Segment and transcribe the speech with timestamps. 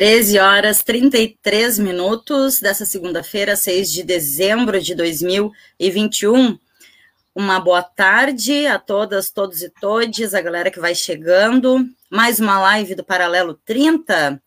[0.00, 6.58] 13 horas 33 minutos dessa segunda-feira, 6 de dezembro de 2021.
[7.34, 11.86] Uma boa tarde a todas, todos e todes, a galera que vai chegando.
[12.08, 14.42] Mais uma live do Paralelo 30.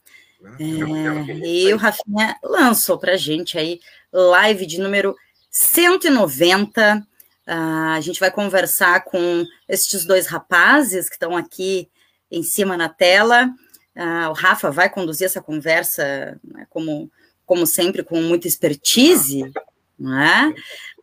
[0.60, 3.80] É, e o Rafinha lançou para gente aí
[4.12, 5.16] live de número
[5.52, 7.06] 190.
[7.46, 11.88] Ah, a gente vai conversar com estes dois rapazes que estão aqui
[12.32, 13.54] em cima na tela.
[13.96, 17.12] Ah, o Rafa vai conduzir essa conversa, né, como,
[17.46, 19.52] como sempre, com muita expertise,
[20.00, 20.54] né?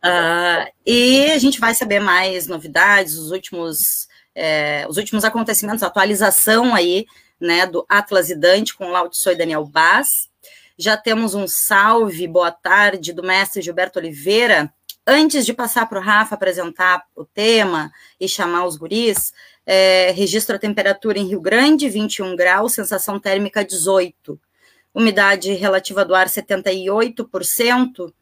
[0.03, 6.75] Ah, e a gente vai saber mais novidades, os últimos, é, os últimos acontecimentos, atualização
[6.75, 7.05] aí,
[7.39, 10.29] né, do Atlas e Dante com Lautso e Daniel Bass.
[10.77, 14.73] Já temos um salve, boa tarde, do mestre Gilberto Oliveira.
[15.05, 19.33] Antes de passar para o Rafa apresentar o tema e chamar os guris,
[19.65, 24.39] é, registro a temperatura em Rio Grande, 21 graus, sensação térmica 18.
[24.93, 28.13] Umidade relativa do ar 78%.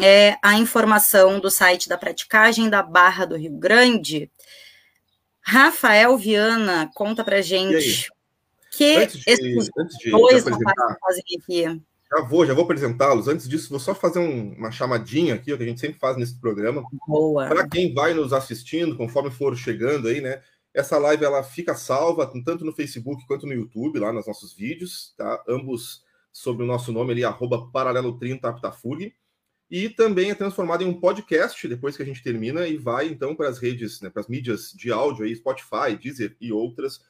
[0.00, 4.30] É a informação do site da praticagem da Barra do Rio Grande.
[5.40, 8.08] Rafael Viana, conta pra gente
[8.70, 10.50] que antes de, esses antes de, dois de
[11.00, 11.80] fazem aqui.
[12.12, 13.28] Já vou, já vou apresentá-los.
[13.28, 16.38] Antes disso, vou só fazer um, uma chamadinha aqui, que a gente sempre faz nesse
[16.40, 16.84] programa.
[17.06, 17.46] Boa.
[17.46, 20.40] Para quem vai nos assistindo, conforme for chegando aí, né?
[20.72, 25.14] Essa live ela fica salva tanto no Facebook quanto no YouTube, lá nos nossos vídeos,
[25.16, 25.42] tá?
[25.48, 29.12] Ambos sob o nosso nome ali, arroba paralelo 30 Aptafug.
[29.70, 33.36] E também é transformado em um podcast depois que a gente termina e vai então
[33.36, 37.00] para as redes, né, para as mídias de áudio aí, Spotify, Deezer e outras.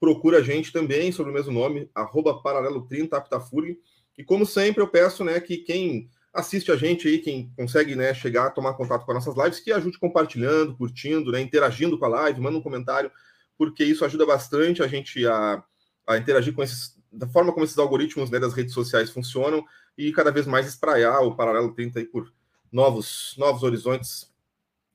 [0.00, 3.78] Procura a gente também sobre o mesmo nome, arroba paralelo 30 Aptafug.
[4.16, 8.14] E como sempre, eu peço né, que quem assiste a gente aí, quem consegue né,
[8.14, 12.08] chegar tomar contato com as nossas lives, que ajude compartilhando, curtindo, né, interagindo com a
[12.08, 13.10] live, manda um comentário,
[13.56, 15.62] porque isso ajuda bastante a gente a,
[16.06, 19.64] a interagir com esses, da forma como esses algoritmos né, das redes sociais funcionam
[19.96, 22.32] e cada vez mais espraiar o paralelo 30 aí por
[22.70, 24.32] novos, novos horizontes,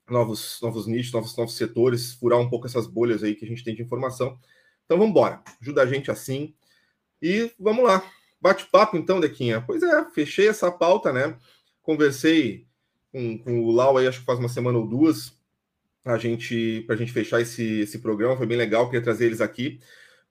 [0.08, 3.62] novos, novos nichos, novos, novos setores, furar um pouco essas bolhas aí que a gente
[3.62, 4.38] tem de informação.
[4.84, 6.54] Então vamos embora, ajuda a gente assim
[7.20, 8.02] e vamos lá.
[8.44, 9.64] Bate-papo, então, Dequinha.
[9.66, 11.34] Pois é, fechei essa pauta, né?
[11.80, 12.66] Conversei
[13.10, 15.32] com, com o Lau aí, acho que faz uma semana ou duas,
[16.04, 18.36] a gente, para a gente fechar esse, esse programa.
[18.36, 19.80] Foi bem legal, queria trazer eles aqui.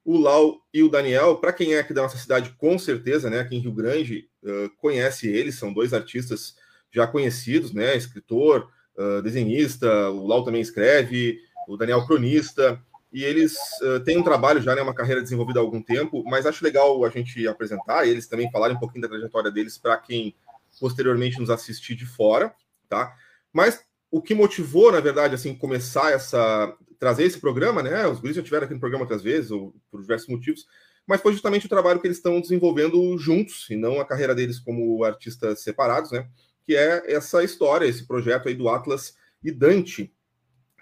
[0.05, 3.39] O Lau e o Daniel, para quem é aqui da nossa cidade, com certeza, né?
[3.39, 6.55] Aqui em Rio Grande, uh, conhece eles, são dois artistas
[6.91, 7.97] já conhecidos, né?
[7.97, 12.79] Escritor, uh, desenhista, o Lau também escreve, o Daniel cronista
[13.13, 16.47] e eles uh, têm um trabalho já, né, uma carreira desenvolvida há algum tempo, mas
[16.47, 20.35] acho legal a gente apresentar eles também falarem um pouquinho da trajetória deles para quem
[20.79, 22.53] posteriormente nos assistir de fora,
[22.89, 23.15] tá?
[23.53, 28.07] Mas o que motivou, na verdade, assim, começar essa trazer esse programa, né?
[28.07, 30.65] Os guris já tiveram aqui no programa outras vezes, ou por diversos motivos,
[31.05, 34.57] mas foi justamente o trabalho que eles estão desenvolvendo juntos, e não a carreira deles
[34.57, 36.27] como artistas separados, né?
[36.63, 40.13] Que é essa história, esse projeto aí do Atlas e Dante,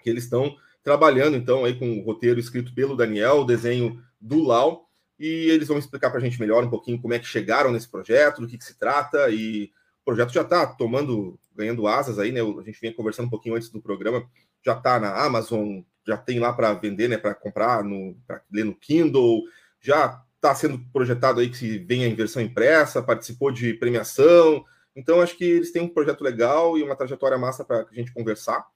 [0.02, 4.42] que eles estão trabalhando então aí com o roteiro escrito pelo Daniel, o desenho do
[4.42, 4.88] Lau,
[5.18, 7.88] e eles vão explicar para a gente melhor um pouquinho como é que chegaram nesse
[7.88, 9.70] projeto, do que, que se trata, e
[10.02, 12.40] o projeto já está tomando, ganhando asas aí, né?
[12.40, 14.28] A gente vinha conversando um pouquinho antes do programa,
[14.64, 17.16] já está na Amazon, já tem lá para vender, né?
[17.16, 17.84] Para comprar,
[18.26, 19.42] para ler no Kindle,
[19.80, 24.64] já está sendo projetado aí que se venha em versão impressa, participou de premiação.
[24.94, 28.12] Então, acho que eles têm um projeto legal e uma trajetória massa para a gente
[28.12, 28.66] conversar.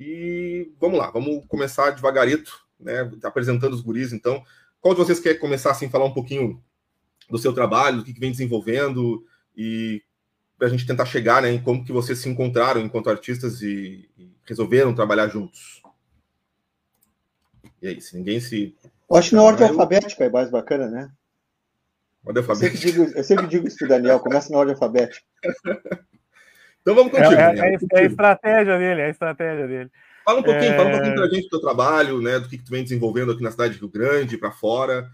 [0.00, 3.10] E vamos lá, vamos começar devagarito, né?
[3.22, 4.42] Apresentando os guris, então.
[4.80, 6.64] Qual de vocês quer começar assim, falar um pouquinho
[7.28, 9.22] do seu trabalho, do que, vem desenvolvendo
[9.54, 10.02] e
[10.56, 14.08] para a gente tentar chegar né, em como que vocês se encontraram enquanto artistas e,
[14.16, 15.82] e resolveram trabalhar juntos.
[17.82, 18.74] E aí, se ninguém se.
[19.08, 19.72] Eu acho que na ordem eu...
[19.72, 21.12] alfabética é mais bacana, né?
[22.24, 22.74] Ordem alfabética.
[22.74, 25.26] Eu sempre digo, eu sempre digo isso para Daniel, começa na ordem alfabética.
[26.80, 27.34] Então vamos contigo.
[27.34, 29.90] É, é, é, a estratégia dele, é a estratégia dele.
[30.24, 30.76] Fala um pouquinho, é...
[30.76, 32.38] fala um pouquinho pra gente do teu trabalho, né?
[32.38, 35.08] Do que, que tu vem desenvolvendo aqui na cidade de Rio Grande, para fora.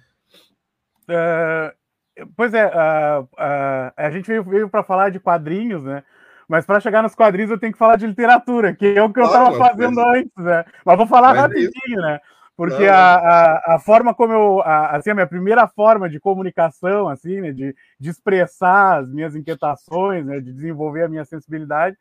[1.08, 6.02] Uh, pois é, uh, uh, a gente veio, veio para falar de quadrinhos, né?
[6.48, 9.18] Mas para chegar nos quadrinhos eu tenho que falar de literatura, que é o que
[9.18, 10.64] eu estava fazendo antes, né?
[10.84, 12.20] Mas vou falar mas rapidinho, né?
[12.56, 14.60] Porque a, a, a, forma como eu.
[14.62, 19.36] A, assim, a minha primeira forma de comunicação, assim, né, de, de expressar as minhas
[19.36, 21.96] inquietações, né, de desenvolver a minha sensibilidade,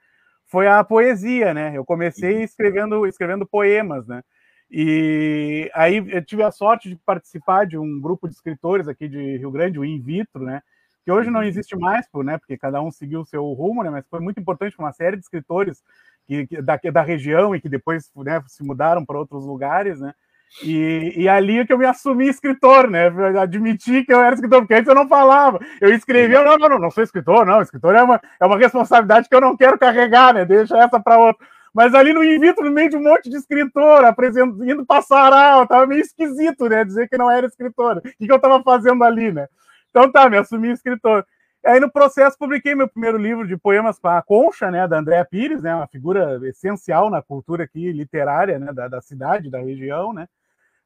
[0.45, 1.75] foi a poesia, né?
[1.75, 2.43] Eu comecei uhum.
[2.43, 4.23] escrevendo, escrevendo poemas, né?
[4.71, 9.37] E aí eu tive a sorte de participar de um grupo de escritores aqui de
[9.37, 10.61] Rio Grande, o In Vitro, né?
[11.05, 14.07] que hoje não existe mais, né, porque cada um seguiu o seu rumo, né, mas
[14.09, 15.83] foi muito importante para uma série de escritores
[16.25, 20.15] que, que da, da região e que depois né, se mudaram para outros lugares, né,
[20.63, 23.07] e, e, ali é que eu me assumi escritor, né?
[23.39, 25.59] Admiti que eu era escritor, porque antes eu não falava.
[25.81, 27.61] Eu escrevia, não, não, não, sou escritor, não.
[27.61, 30.45] Escritor é uma, é uma responsabilidade que eu não quero carregar, né?
[30.45, 31.45] Deixa essa para outro.
[31.73, 35.67] Mas ali no invito, no meio de um monte de escritor, apresentando, indo passar aula,
[35.67, 36.85] tava meio esquisito, né?
[36.85, 37.97] Dizer que não era escritor.
[37.97, 39.47] O que, que eu estava fazendo ali, né?
[39.89, 41.25] Então tá, me assumi escritor.
[41.65, 45.25] Aí no processo publiquei meu primeiro livro de poemas com a Concha, né, da Andréa
[45.25, 50.13] Pires, né, uma figura essencial na cultura aqui literária, né, da, da cidade, da região,
[50.13, 50.27] né.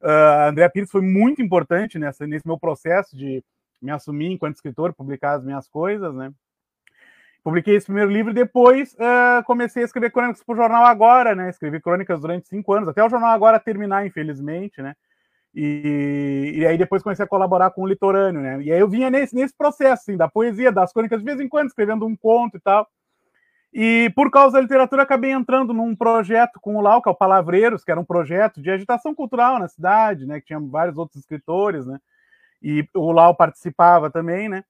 [0.02, 3.44] Uh, Andréa Pires foi muito importante nessa, nesse meu processo de
[3.82, 6.32] me assumir enquanto escritor, publicar as minhas coisas, né.
[7.44, 11.36] Publiquei esse primeiro livro e depois uh, comecei a escrever crônicas para o Jornal Agora,
[11.36, 14.96] né, escrevi crônicas durante cinco anos, até o Jornal Agora terminar, infelizmente, né.
[15.54, 18.62] E, e, aí depois comecei a colaborar com o Litorâneo, né?
[18.62, 21.50] E aí eu vinha nesse, nesse processo, assim, da poesia, das crônicas, de vez em
[21.50, 22.88] quando, escrevendo um conto e tal.
[23.74, 27.16] E por causa da literatura, acabei entrando num projeto com o Lau, que é o
[27.16, 30.40] Palavreiros, que era um projeto de agitação cultural na cidade, né?
[30.40, 32.00] Que tinha vários outros escritores, né?
[32.62, 34.64] E o Lau participava também, né?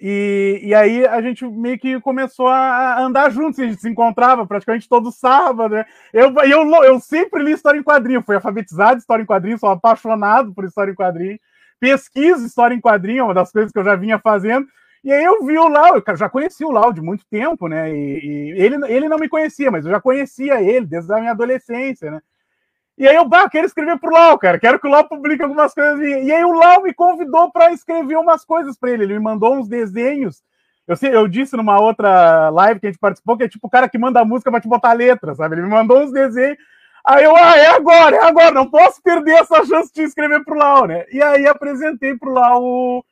[0.00, 4.44] E, e aí a gente meio que começou a andar juntos, a gente se encontrava
[4.46, 5.84] praticamente todo sábado, né?
[6.12, 9.68] Eu, eu, eu sempre li história em quadrinho, fui alfabetizado em história em quadrinho, sou
[9.68, 11.38] apaixonado por história em quadrinho,
[11.78, 14.66] pesquiso história em quadrinho, é uma das coisas que eu já vinha fazendo,
[15.04, 17.94] e aí eu vi o Lau, eu já conheci o Lau de muito tempo, né?
[17.94, 21.32] E, e, ele, ele não me conhecia, mas eu já conhecia ele desde a minha
[21.32, 22.20] adolescência, né?
[22.96, 25.74] E aí eu, bah, quero escrever pro Lau, cara, quero que o Lau publique algumas
[25.74, 26.00] coisas.
[26.00, 29.04] E aí o Lau me convidou para escrever umas coisas para ele.
[29.04, 30.42] Ele me mandou uns desenhos.
[30.86, 33.70] Eu, sei, eu disse numa outra live que a gente participou que é tipo o
[33.70, 35.54] cara que manda a música para te botar letra, sabe?
[35.56, 36.58] Ele me mandou uns desenhos.
[37.04, 40.56] Aí eu, ah, é agora, é agora, não posso perder essa chance de escrever pro
[40.56, 41.04] Lau, né?
[41.10, 43.04] E aí apresentei pro Lau,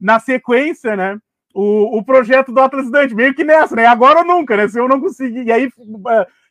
[0.00, 1.18] na sequência, né?
[1.52, 3.86] O, o projeto do Atlas Dante, meio que nessa, né?
[3.86, 4.68] Agora ou nunca, né?
[4.68, 5.44] Se eu não conseguir.
[5.44, 5.68] E aí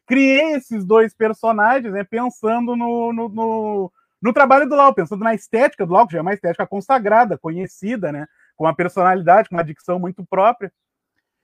[0.09, 5.35] criei esses dois personagens, né, pensando no, no, no, no, trabalho do Lau, pensando na
[5.35, 8.25] estética do Lau, que já é uma estética consagrada, conhecida, né,
[8.57, 10.71] com uma personalidade, com uma dicção muito própria.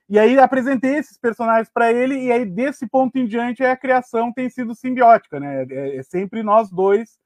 [0.08, 4.32] E aí apresentei esses personagens para ele, e aí desse ponto em diante a criação
[4.32, 5.64] tem sido simbiótica, né?
[5.70, 7.18] É, é sempre nós dois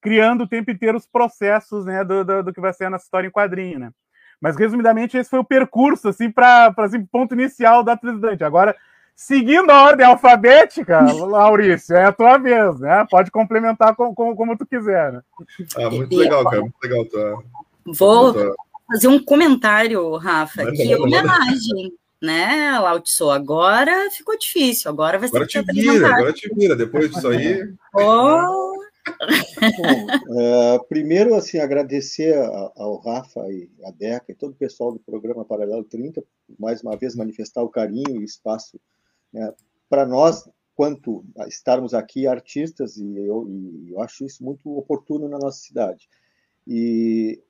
[0.00, 3.04] criando o tempo inteiro os processos né, do, do, do que vai ser a nossa
[3.04, 3.90] história em quadrinho, né?
[4.40, 8.44] Mas resumidamente esse foi o percurso assim para assim, ponto inicial da Trisdante.
[8.44, 8.76] Agora
[9.16, 13.06] Seguindo a ordem alfabética, Maurício, é a tua vez, né?
[13.10, 15.10] Pode complementar com, com, como tu quiser.
[15.10, 15.22] Né?
[15.74, 17.04] Ah, muito legal, cara, muito legal.
[17.06, 17.38] Tá.
[17.86, 18.54] Vou
[18.86, 23.30] fazer um comentário, Rafa, que é homenagem, né, Lautso?
[23.30, 27.72] Agora ficou difícil, agora vai ser agora te vira, agora te vira, depois disso aí...
[27.94, 28.76] Oh.
[29.78, 32.36] Bom, é, primeiro, assim, agradecer
[32.76, 36.22] ao Rafa e a Deca e todo o pessoal do programa Paralelo 30,
[36.58, 38.78] mais uma vez manifestar o carinho e espaço
[39.36, 39.52] né,
[39.88, 45.38] para nós, quanto estarmos aqui artistas, e eu, e eu acho isso muito oportuno na
[45.38, 46.08] nossa cidade.
[46.66, 47.42] E,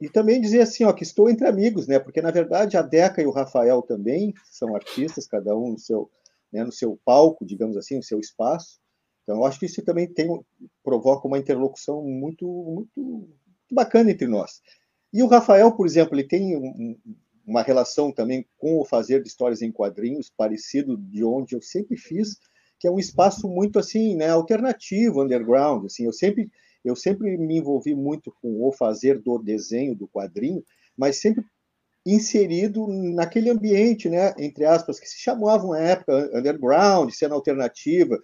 [0.00, 1.98] e também dizer assim, ó, que estou entre amigos, né?
[1.98, 6.10] Porque na verdade a Deca e o Rafael também são artistas, cada um no seu,
[6.52, 8.78] né, no seu palco, digamos assim, no seu espaço.
[9.22, 10.28] Então eu acho que isso também tem
[10.82, 14.60] provoca uma interlocução muito muito, muito bacana entre nós.
[15.12, 16.96] E o Rafael, por exemplo, ele tem um,
[17.48, 21.96] uma relação também com o fazer de histórias em quadrinhos, parecido de onde eu sempre
[21.96, 22.36] fiz,
[22.78, 26.50] que é um espaço muito assim, né, alternativo, underground, assim, eu sempre
[26.84, 30.62] eu sempre me envolvi muito com o fazer do desenho do quadrinho,
[30.96, 31.44] mas sempre
[32.06, 38.16] inserido naquele ambiente, né, entre aspas, que se chamavam na época underground, cena alternativa,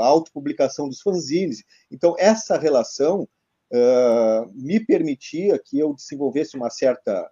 [0.00, 1.62] a autopublicação dos fanzines.
[1.90, 3.28] Então, essa relação
[3.70, 7.30] uh, me permitia que eu desenvolvesse uma certa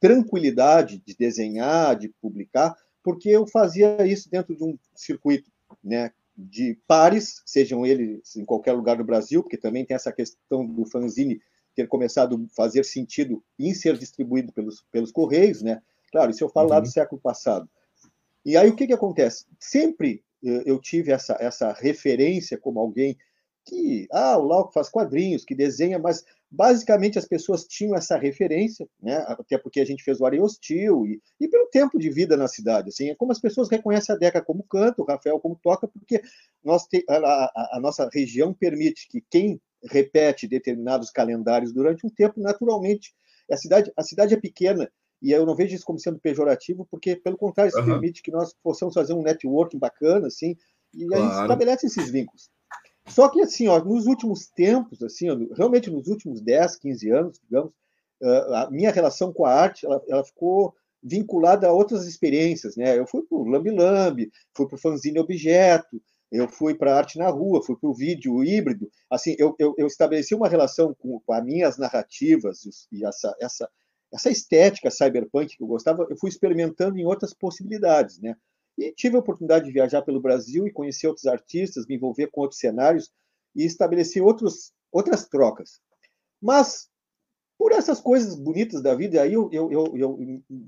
[0.00, 5.50] tranquilidade de desenhar, de publicar, porque eu fazia isso dentro de um circuito
[5.82, 10.64] né, de pares, sejam eles em qualquer lugar do Brasil, porque também tem essa questão
[10.64, 11.40] do fanzine
[11.74, 15.80] ter começado a fazer sentido em ser distribuído pelos, pelos correios, né?
[16.10, 16.74] Claro, isso eu falo uhum.
[16.74, 16.92] lá do uhum.
[16.92, 17.68] século passado.
[18.44, 19.46] E aí o que, que acontece?
[19.60, 23.16] Sempre eh, eu tive essa, essa referência como alguém
[23.64, 28.88] que, ah, o Lau faz quadrinhos, que desenha, mas basicamente as pessoas tinham essa referência,
[29.02, 29.16] né?
[29.28, 32.48] até porque a gente fez o Areia Hostil, e, e pelo tempo de vida na
[32.48, 32.88] cidade.
[32.88, 36.22] Assim, é como as pessoas reconhecem a Deca como canta, o Rafael como toca, porque
[36.64, 42.10] nós te, a, a, a nossa região permite que quem repete determinados calendários durante um
[42.10, 43.14] tempo, naturalmente,
[43.50, 44.90] a cidade, a cidade é pequena,
[45.20, 47.86] e eu não vejo isso como sendo pejorativo, porque, pelo contrário, isso uhum.
[47.86, 50.56] permite que nós possamos fazer um networking bacana, assim,
[50.94, 51.24] e claro.
[51.24, 52.50] a gente estabelece esses vínculos.
[53.10, 57.40] Só que, assim, ó, nos últimos tempos, assim, ó, realmente nos últimos 10, 15 anos,
[57.42, 57.72] digamos,
[58.22, 62.98] a minha relação com a arte, ela, ela ficou vinculada a outras experiências, né?
[62.98, 67.18] Eu fui para o Lambi Lambi, fui para o fanzine objeto, eu fui para arte
[67.18, 68.90] na rua, fui para o vídeo híbrido.
[69.08, 73.68] Assim, eu, eu, eu, estabeleci uma relação com, com as minhas narrativas e essa, essa,
[74.12, 78.36] essa estética cyberpunk que eu gostava, eu fui experimentando em outras possibilidades, né?
[78.78, 82.40] E tive a oportunidade de viajar pelo Brasil e conhecer outros artistas, me envolver com
[82.42, 83.10] outros cenários
[83.54, 85.80] e estabelecer outros, outras trocas.
[86.40, 86.88] Mas
[87.58, 90.18] por essas coisas bonitas da vida, aí eu, eu, eu, eu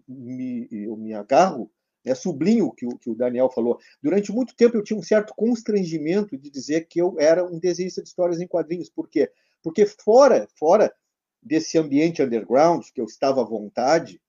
[0.09, 1.71] me, eu me agarro,
[2.05, 3.79] né, sublinho o que, o que o Daniel falou.
[4.03, 8.03] Durante muito tempo eu tinha um certo constrangimento de dizer que eu era um desenhista
[8.03, 8.91] de histórias em quadrinhos.
[8.91, 9.31] Por quê?
[9.63, 10.93] Porque fora, fora
[11.41, 14.21] desse ambiente underground, que eu estava à vontade,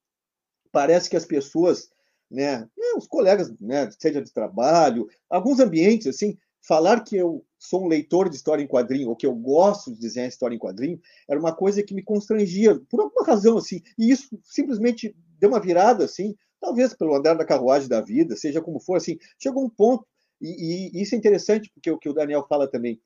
[0.72, 1.90] parece que as pessoas,
[2.32, 7.84] né, né os colegas, né, seja de trabalho, alguns ambientes, assim, falar que eu sou
[7.84, 11.00] um leitor de história em quadrinho, ou que eu gosto de desenhar história em quadrinho,
[11.30, 15.60] era uma coisa que me constrangia, por alguma razão, assim, e isso simplesmente deu uma
[15.60, 19.70] virada, assim, talvez pelo andar da carruagem da vida, seja como for, assim, chegou um
[19.70, 20.06] ponto,
[20.40, 23.00] e, e isso é interessante, porque o que o Daniel fala também,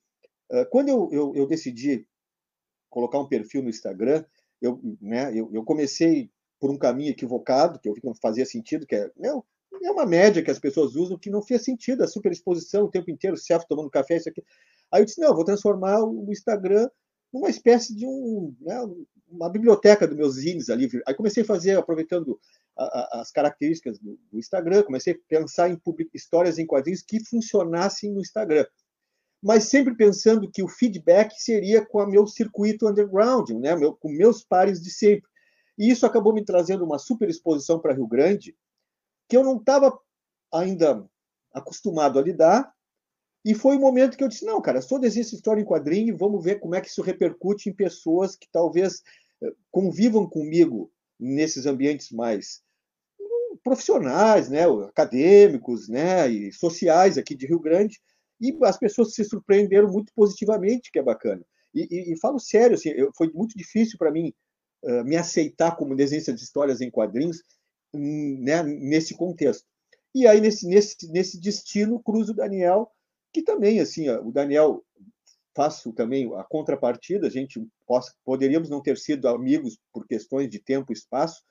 [0.70, 2.08] quando eu, eu, eu, decidi
[2.89, 4.24] colocar um perfil no Instagram,
[4.62, 6.29] eu, né, eu, eu comecei
[6.65, 9.45] por um caminho equivocado, que eu vi que não fazia sentido, que é, não,
[9.84, 13.12] é uma média que as pessoas usam que não fez sentido, a superexposição o tempo
[13.12, 14.43] inteiro, selfie tomando café, isso aqui.
[14.91, 16.89] Aí eu disse, não, eu vou transformar o Instagram
[17.31, 18.84] numa espécie de um, né,
[19.29, 20.89] uma biblioteca dos meus zines ali.
[21.05, 22.39] Aí comecei a fazer, aproveitando
[22.75, 25.79] a, a, as características do, do, Instagram, comecei a pensar em
[26.15, 28.65] histórias em quadrinhos que funcionassem no Instagram.
[29.39, 34.10] Mas sempre pensando que o feedback seria com o meu circuito underground, né, meu, com
[34.10, 35.29] meus pares de sempre.
[35.77, 38.55] E isso acabou me trazendo uma super exposição para Rio Grande,
[39.27, 39.98] que eu não estava
[40.53, 41.05] ainda
[41.53, 42.74] acostumado a lidar.
[43.44, 46.17] E foi o momento que eu disse: não, cara, sou desenhista história em quadrinho e
[46.17, 49.03] vamos ver como é que isso repercute em pessoas que talvez
[49.44, 52.63] eh, convivam comigo nesses ambientes mais
[53.20, 58.01] hum, profissionais, né, acadêmicos, né, e sociais aqui de Rio Grande.
[58.39, 61.46] E as pessoas se surpreenderam muito positivamente, que é bacana.
[61.74, 64.34] E, e, e falo sério, assim, eu, foi muito difícil para mim
[64.86, 67.42] uh, me aceitar como desenhista de histórias em quadrinhos,
[67.94, 69.65] né, nesse contexto.
[70.13, 72.89] E aí, nesse, nesse, nesse destino, cruza o Daniel,
[73.34, 74.84] que também, assim, o Daniel,
[75.56, 77.65] faço também a contrapartida, a gente
[78.24, 81.42] poderíamos não ter sido amigos por questões de tempo e espaço,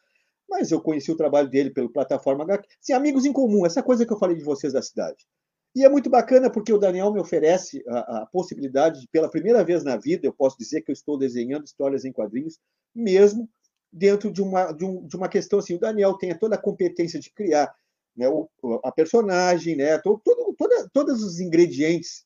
[0.49, 2.69] mas eu conheci o trabalho dele pelo plataforma HQ.
[2.81, 5.27] Sim, amigos em comum, essa coisa que eu falei de vocês da cidade.
[5.75, 9.65] E é muito bacana porque o Daniel me oferece a, a, possibilidade de, pela primeira
[9.65, 12.59] vez na vida, eu posso dizer que eu estou desenhando histórias em quadrinhos,
[12.95, 13.49] mesmo
[13.93, 15.75] dentro de uma, de, um, de uma questão assim.
[15.75, 17.75] O Daniel tem toda a competência de criar
[18.17, 18.49] né, o,
[18.85, 20.21] a personagem, né, todo,
[20.57, 22.25] toda, todos os ingredientes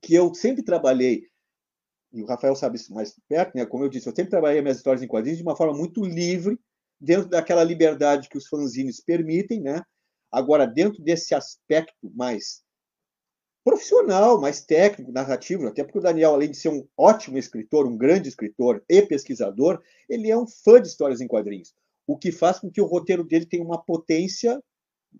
[0.00, 1.26] que eu sempre trabalhei,
[2.12, 4.76] e o Rafael sabe isso mais perto, né, como eu disse, eu sempre trabalhei minhas
[4.76, 6.58] histórias em quadrinhos de uma forma muito livre,
[7.00, 9.82] dentro daquela liberdade que os fanzines permitem, né?
[10.30, 12.62] Agora, dentro desse aspecto mais
[13.68, 17.98] profissional, mais técnico, narrativo, até porque o Daniel, além de ser um ótimo escritor, um
[17.98, 21.74] grande escritor e pesquisador, ele é um fã de histórias em quadrinhos,
[22.06, 24.58] o que faz com que o roteiro dele tenha uma potência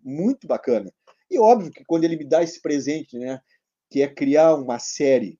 [0.02, 0.90] muito bacana.
[1.30, 3.38] E óbvio que quando ele me dá esse presente, né,
[3.90, 5.38] que é criar uma série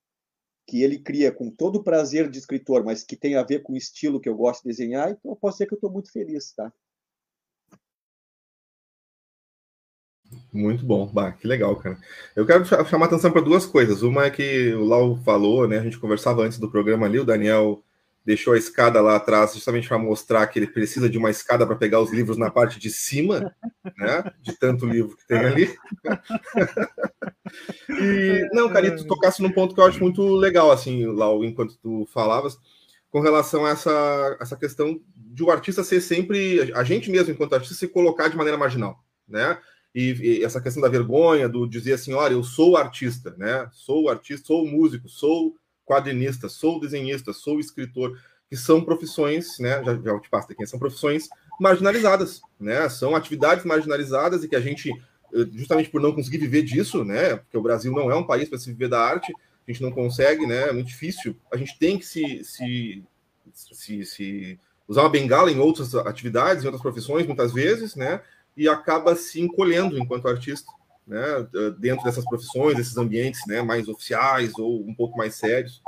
[0.66, 3.72] que ele cria com todo o prazer de escritor, mas que tem a ver com
[3.72, 6.12] o estilo que eu gosto de desenhar, então eu posso dizer que eu estou muito
[6.12, 6.70] feliz, tá?
[10.52, 11.98] Muito bom, bah, que legal, cara.
[12.34, 14.02] Eu quero chamar atenção para duas coisas.
[14.02, 15.78] Uma é que o Lau falou, né?
[15.78, 17.82] A gente conversava antes do programa ali, o Daniel
[18.24, 21.76] deixou a escada lá atrás justamente para mostrar que ele precisa de uma escada para
[21.76, 23.54] pegar os livros na parte de cima,
[23.96, 24.22] né?
[24.42, 25.74] De tanto livro que tem ali.
[27.88, 31.42] e não, cara, e tu tocasse num ponto que eu acho muito legal, assim, Lau,
[31.42, 32.58] enquanto tu falavas,
[33.10, 37.54] com relação a essa, essa questão de o artista ser sempre, a gente mesmo, enquanto
[37.54, 39.58] artista, se colocar de maneira marginal, né?
[39.94, 43.68] E, e, essa questão da vergonha, do dizer assim, olha, eu sou artista, né?
[43.72, 48.18] Sou artista, sou músico, sou quadrinista, sou desenhista, sou escritor,
[48.48, 49.82] que são profissões, né?
[49.84, 51.28] Já, já te passo aqui, são profissões
[51.58, 52.88] marginalizadas, né?
[52.88, 57.36] São atividades marginalizadas e que a gente, eh, justamente por não conseguir viver disso, né?
[57.36, 59.32] Porque o Brasil não é um país para se viver da arte,
[59.66, 60.68] a gente não consegue, né?
[60.68, 61.36] É muito difícil.
[61.52, 63.04] A gente tem que se, se,
[63.52, 68.22] se, se usar uma bengala em outras atividades, em outras profissões, muitas vezes, né?
[68.58, 70.70] E acaba se encolhendo enquanto artista,
[71.06, 71.46] né,
[71.78, 75.80] dentro dessas profissões, desses ambientes, né, mais oficiais ou um pouco mais sérios.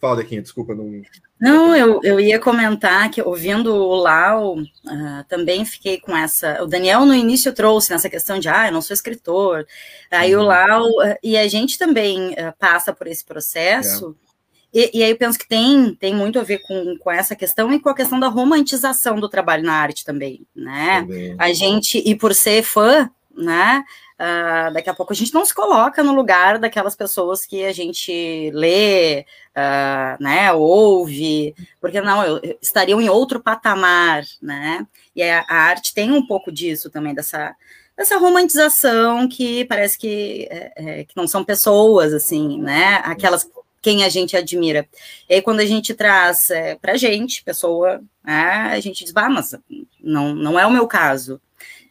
[0.00, 1.02] Fala, Dequinha, desculpa, não.
[1.40, 6.62] Não, eu, eu ia comentar que ouvindo o Lau, uh, também fiquei com essa.
[6.62, 9.64] O Daniel no início trouxe nessa questão de, ah, eu não sou escritor.
[10.10, 10.42] Aí uhum.
[10.42, 14.16] o Lau, uh, e a gente também uh, passa por esse processo.
[14.28, 14.31] É
[14.72, 17.72] e, e, aí eu penso que tem, tem muito a ver com, com essa questão
[17.72, 21.02] e com a questão da romantização do trabalho na arte também, né?
[21.02, 21.36] Também.
[21.38, 23.84] A gente, e por ser fã, né?
[24.22, 27.72] Uh, daqui a pouco a gente não se coloca no lugar daquelas pessoas que a
[27.72, 34.86] gente lê, uh, né, ouve, porque não, eu, estariam em outro patamar, né?
[35.16, 37.56] E a, a, arte tem um pouco disso também, dessa,
[37.96, 43.02] dessa romantização que parece que, é, é, que não são pessoas, assim, né?
[43.04, 43.44] Aquelas
[43.82, 44.88] quem a gente admira.
[45.28, 49.12] E aí, quando a gente traz é, para a gente, pessoa, né, a gente diz,
[49.12, 49.54] bah, mas
[50.00, 51.40] não, não é o meu caso.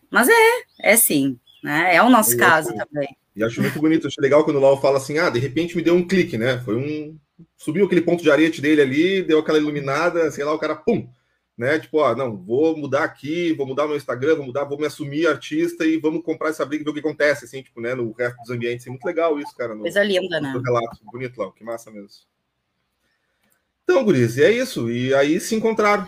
[0.10, 1.96] Mas é, é sim, né?
[1.96, 3.16] É o nosso caso também.
[3.36, 5.82] E acho muito bonito, acho legal quando o Lau fala assim, ah, de repente me
[5.82, 6.60] deu um clique, né?
[6.66, 7.18] Foi um.
[7.58, 11.08] Subiu aquele ponto de arete dele ali, deu aquela iluminada, sei lá, o cara, pum!
[11.58, 11.80] Né?
[11.80, 15.28] Tipo, ó, não, vou mudar aqui, vou mudar meu Instagram, vou mudar, vou me assumir
[15.28, 18.12] artista e vamos comprar essa briga e ver o que acontece, assim, tipo, né, no
[18.14, 18.88] resto dos ambientes.
[18.88, 19.76] É muito legal isso, cara.
[19.76, 20.60] No, Coisa linda, né?
[20.64, 20.98] Relato.
[21.12, 22.10] Bonito, Lau, que massa mesmo.
[23.84, 24.90] Então, Guriz, é isso.
[24.90, 26.08] E aí se encontraram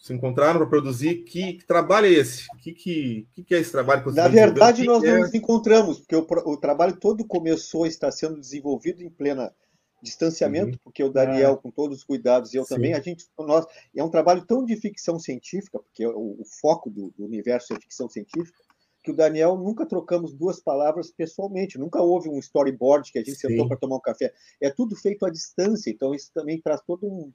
[0.00, 1.16] se encontraram para produzir.
[1.24, 2.46] Que, que, trabalho é esse?
[2.54, 4.10] O que, que, que, é esse trabalho?
[4.12, 5.18] Na verdade, nós não é?
[5.18, 9.52] nos encontramos, porque o, o, trabalho todo começou, está sendo desenvolvido em plena
[10.02, 10.80] distanciamento, uhum.
[10.84, 11.56] porque o Daniel, é.
[11.56, 12.74] com todos os cuidados, e eu Sim.
[12.74, 16.90] também, a gente, nós, é um trabalho tão de ficção científica, porque o, o foco
[16.90, 18.58] do, do, universo é ficção científica,
[19.02, 23.38] que o Daniel nunca trocamos duas palavras pessoalmente, nunca houve um storyboard que a gente
[23.38, 23.48] Sim.
[23.48, 24.32] sentou para tomar um café.
[24.60, 27.32] É tudo feito à distância, então isso também traz todo um,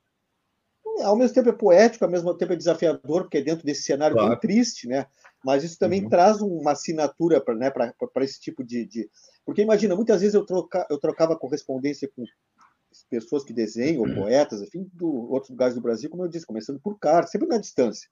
[1.04, 4.16] ao mesmo tempo é poético, ao mesmo tempo é desafiador, porque é dentro desse cenário
[4.16, 4.32] claro.
[4.32, 5.08] tão triste, né?
[5.44, 6.10] Mas isso também uhum.
[6.10, 7.72] traz uma assinatura para né,
[8.22, 9.10] esse tipo de, de,
[9.46, 12.24] Porque imagina, muitas vezes eu, troca, eu trocava correspondência com
[13.10, 16.80] pessoas que desenham, ou poetas, enfim, de outros lugares do Brasil, como eu disse, começando
[16.80, 18.10] por carta, sempre na distância.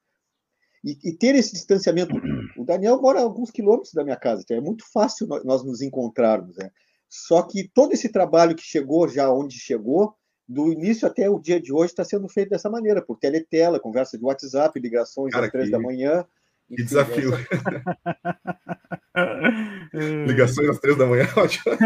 [0.83, 2.13] E, e, ter esse distanciamento.
[2.57, 5.81] O Daniel mora a alguns quilômetros da minha casa, então é muito fácil nós nos
[5.81, 6.57] encontrarmos.
[6.57, 6.69] Né?
[7.09, 10.13] Só que todo esse trabalho que chegou já onde chegou,
[10.47, 14.17] do início até o dia de hoje está sendo feito dessa maneira, por teletela, conversa
[14.17, 16.25] de WhatsApp, ligações Cara, às três da manhã.
[16.75, 17.31] Que desafio.
[20.27, 21.77] ligações às três da manhã, ótimo.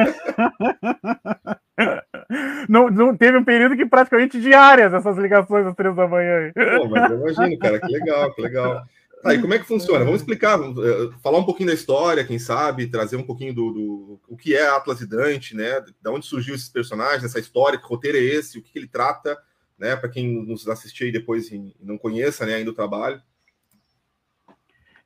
[2.70, 6.52] Não, não teve um período que praticamente diárias essas ligações às três da manhã.
[6.78, 8.84] Pô, mas eu imagino, cara, que legal, que legal.
[9.22, 10.06] Tá, e como é que funciona?
[10.06, 14.22] Vamos explicar, uh, falar um pouquinho da história, quem sabe, trazer um pouquinho do, do
[14.28, 15.84] o que é Atlas e Dante, né?
[16.02, 18.88] Da onde surgiu esses personagens, essa história, que roteiro é esse, o que, que ele
[18.88, 19.36] trata,
[19.78, 19.96] né?
[19.96, 23.22] Para quem nos assistir aí depois e não conheça, né, ainda o trabalho.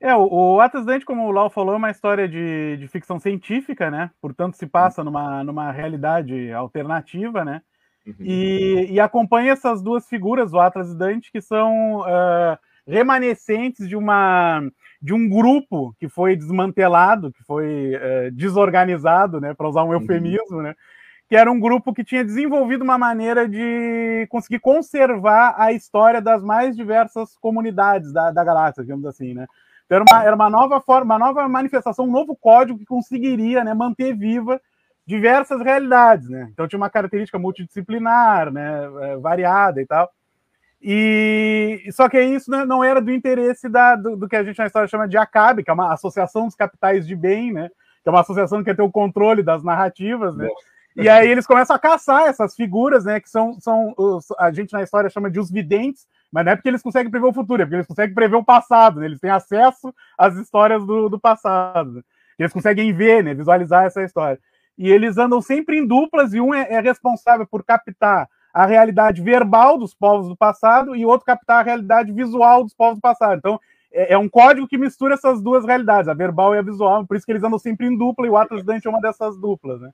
[0.01, 3.19] É, o, o Atlas Dante, como o Lau falou, é uma história de, de ficção
[3.19, 4.09] científica, né?
[4.19, 7.61] Portanto, se passa numa, numa realidade alternativa, né?
[8.05, 8.15] Uhum.
[8.19, 13.95] E, e acompanha essas duas figuras, o Atlas e Dante, que são uh, remanescentes de
[13.95, 14.63] uma
[15.01, 19.93] de um grupo que foi desmantelado, que foi é, desorganizado, né, para usar um uhum.
[19.93, 20.61] eufemismo, uhum.
[20.61, 20.75] né,
[21.27, 26.43] que era um grupo que tinha desenvolvido uma maneira de conseguir conservar a história das
[26.43, 29.47] mais diversas comunidades da, da galáxia, digamos assim, né.
[29.91, 33.61] Então era uma, era uma nova forma, uma nova manifestação, um novo código que conseguiria,
[33.61, 34.61] né, manter viva
[35.05, 36.47] diversas realidades, né.
[36.53, 40.09] Então tinha uma característica multidisciplinar, né, é, variada e tal.
[40.81, 44.65] E só que isso não era do interesse da, do, do, que a gente na
[44.65, 47.69] história chama de ACAB, que é uma associação dos capitais de bem, né?
[48.01, 50.49] Que é uma associação que quer ter o controle das narrativas, né?
[50.95, 53.19] E aí eles começam a caçar essas figuras, né?
[53.19, 56.55] Que são, são os, a gente na história chama de os videntes, mas não é
[56.55, 59.05] porque eles conseguem prever o futuro, é porque eles conseguem prever o passado, né?
[59.05, 61.91] Eles têm acesso às histórias do, do passado.
[61.91, 62.01] Né?
[62.39, 63.33] Eles conseguem ver, né?
[63.33, 64.39] Visualizar essa história.
[64.77, 69.21] E eles andam sempre em duplas, e um é, é responsável por captar a realidade
[69.21, 73.37] verbal dos povos do passado e outro captar a realidade visual dos povos do passado.
[73.37, 73.59] Então,
[73.91, 77.17] é, é, um código que mistura essas duas realidades, a verbal e a visual, por
[77.17, 79.81] isso que eles andam sempre em dupla e o Atlas Dante é uma dessas duplas,
[79.81, 79.91] né?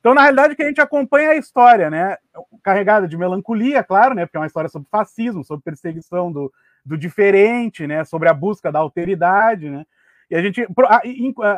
[0.00, 2.16] Então, na realidade, que a gente acompanha a história, né?
[2.62, 4.24] Carregada de melancolia, claro, né?
[4.24, 6.52] Porque é uma história sobre fascismo, sobre perseguição do,
[6.84, 8.04] do diferente, né?
[8.04, 9.84] Sobre a busca da alteridade, né?
[10.30, 10.66] E a gente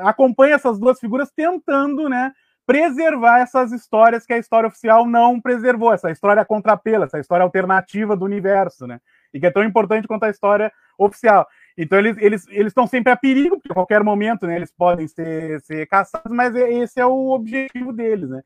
[0.03, 2.33] acompanha essas duas figuras tentando, né?
[2.71, 8.17] preservar essas histórias que a história oficial não preservou, essa história contrapela, essa história alternativa
[8.17, 9.01] do universo, né?
[9.35, 11.49] E que é tão importante quanto a história oficial.
[11.77, 15.07] Então eles eles eles estão sempre a perigo, porque a qualquer momento, né, eles podem
[15.09, 18.43] ser, ser caçados, mas esse é o objetivo deles, né?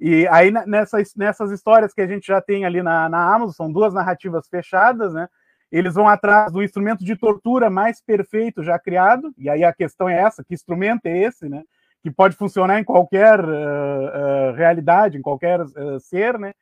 [0.00, 3.72] E aí nessas, nessas histórias que a gente já tem ali na, na Amazon, são
[3.72, 5.28] duas narrativas fechadas, né?
[5.70, 10.08] Eles vão atrás do instrumento de tortura mais perfeito já criado, e aí a questão
[10.08, 11.62] é essa: que instrumento é esse, né?
[12.02, 16.52] que pode funcionar em qualquer uh, uh, realidade, em qualquer uh, ser, né?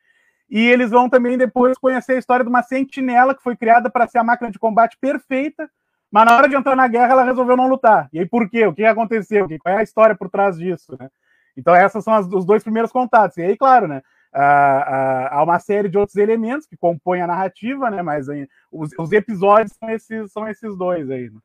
[0.49, 4.07] E eles vão também depois conhecer a história de uma sentinela que foi criada para
[4.07, 5.69] ser a máquina de combate perfeita,
[6.11, 8.09] mas na hora de entrar na guerra ela resolveu não lutar.
[8.13, 8.65] E aí por quê?
[8.65, 9.47] O que aconteceu?
[9.59, 11.09] Qual é a história por trás disso, né?
[11.55, 13.37] Então essas são as, os dois primeiros contatos.
[13.37, 14.01] E aí, claro, né?
[14.33, 18.01] Uh, há uma série de outros elementos que compõem a narrativa, né?
[18.01, 18.27] Mas
[18.71, 21.29] os, os, episódios são esses, são esses dois aí.
[21.29, 21.39] Né?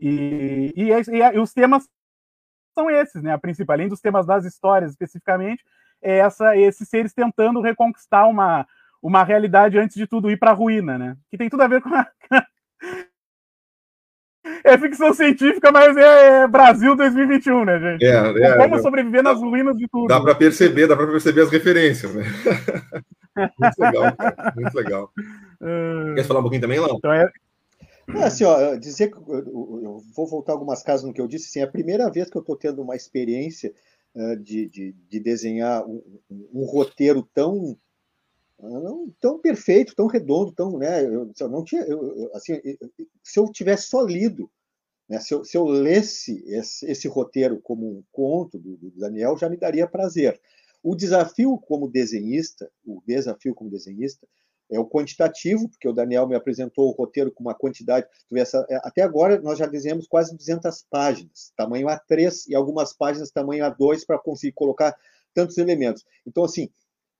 [0.00, 1.88] E, e, e, e, os temas
[2.74, 3.32] são esses, né?
[3.32, 5.64] A principal, além dos temas das histórias especificamente,
[6.00, 8.64] é essa, esses seres tentando reconquistar uma,
[9.02, 11.16] uma realidade antes de tudo ir para a ruína, né?
[11.30, 12.06] Que tem tudo a ver com a,
[14.68, 18.04] é ficção científica, mas é Brasil 2021, né, gente?
[18.04, 20.06] É, é, Como é, sobreviver nas ruínas de tudo.
[20.06, 22.24] Dá para perceber, dá para perceber as referências, né?
[23.58, 25.12] muito legal, cara, muito legal.
[25.60, 26.14] Uh...
[26.14, 26.96] Quer falar um pouquinho também, Lão?
[26.96, 27.30] Então é...
[28.08, 28.22] é...
[28.22, 31.60] assim, ó, dizer que eu, eu, vou voltar algumas casas no que eu disse, assim,
[31.60, 33.72] é a primeira vez que eu estou tendo uma experiência
[34.14, 37.76] uh, de, de, de, desenhar um, um, um roteiro tão
[38.60, 41.04] não, tão perfeito, tão redondo, tão, né?
[41.04, 42.60] Eu, eu não tinha, eu, assim,
[43.22, 44.50] se eu tivesse só lido,
[45.08, 45.20] né?
[45.20, 49.48] Se, eu, se eu lesse esse, esse, roteiro como um conto do, do, Daniel, já
[49.48, 50.40] me daria prazer.
[50.82, 54.26] O desafio como desenhista, o desafio como desenhista
[54.70, 58.06] é o quantitativo, porque o Daniel me apresentou o roteiro com uma quantidade.
[58.68, 63.64] É, até agora nós já desenhamos quase 200 páginas, tamanho A3 e algumas páginas tamanho
[63.64, 64.94] A2 para conseguir colocar
[65.32, 66.04] tantos elementos.
[66.26, 66.68] Então, assim,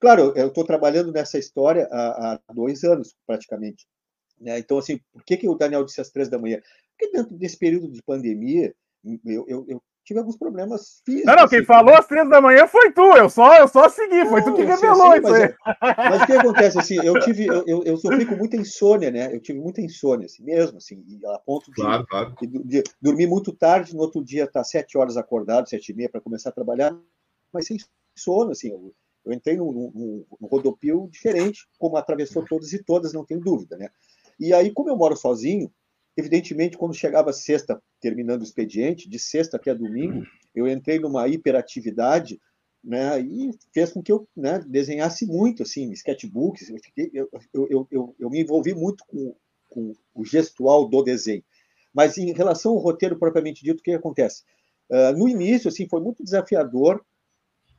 [0.01, 3.85] Claro, eu estou trabalhando nessa história há, há dois anos, praticamente.
[4.41, 4.59] Né?
[4.59, 6.61] Então, assim, por que, que o Daniel disse às três da manhã?
[6.91, 8.75] Porque dentro desse período de pandemia,
[9.25, 11.27] eu, eu, eu tive alguns problemas físicos.
[11.27, 13.89] Não, não, quem assim, falou às três da manhã foi tu, eu só, eu só
[13.91, 15.55] segui, foi não, tu que revelou isso aí.
[15.65, 19.11] Mas, mas, o que acontece, assim, eu tive, eu, eu, eu, sofri com muita insônia,
[19.11, 19.35] né?
[19.35, 22.35] Eu tive muita insônia, assim, mesmo, assim, a ponto de, claro, claro.
[22.41, 25.95] de, de dormir muito tarde, no outro dia estar tá sete horas acordado, sete e
[25.95, 26.97] meia, para começar a trabalhar,
[27.53, 27.77] mas sem
[28.17, 28.95] sono, assim, eu,
[29.27, 33.77] eu entrei num, num, num rodopio diferente, como atravessou todas e todas, não tenho dúvida,
[33.77, 33.91] né?
[34.39, 35.71] E aí, como eu moro sozinho,
[36.17, 40.25] evidentemente, quando chegava sexta, terminando o expediente, de sexta até domingo,
[40.55, 42.41] eu entrei numa hiperatividade,
[42.83, 43.21] né?
[43.21, 46.71] E fez com que eu né, desenhasse muito, assim, sketchbooks.
[46.71, 49.35] Eu, fiquei, eu, eu, eu, eu me envolvi muito com,
[49.69, 51.43] com o gestual do desenho.
[51.93, 54.43] Mas em relação ao roteiro propriamente dito, o que acontece?
[54.91, 57.05] Uh, no início, assim, foi muito desafiador,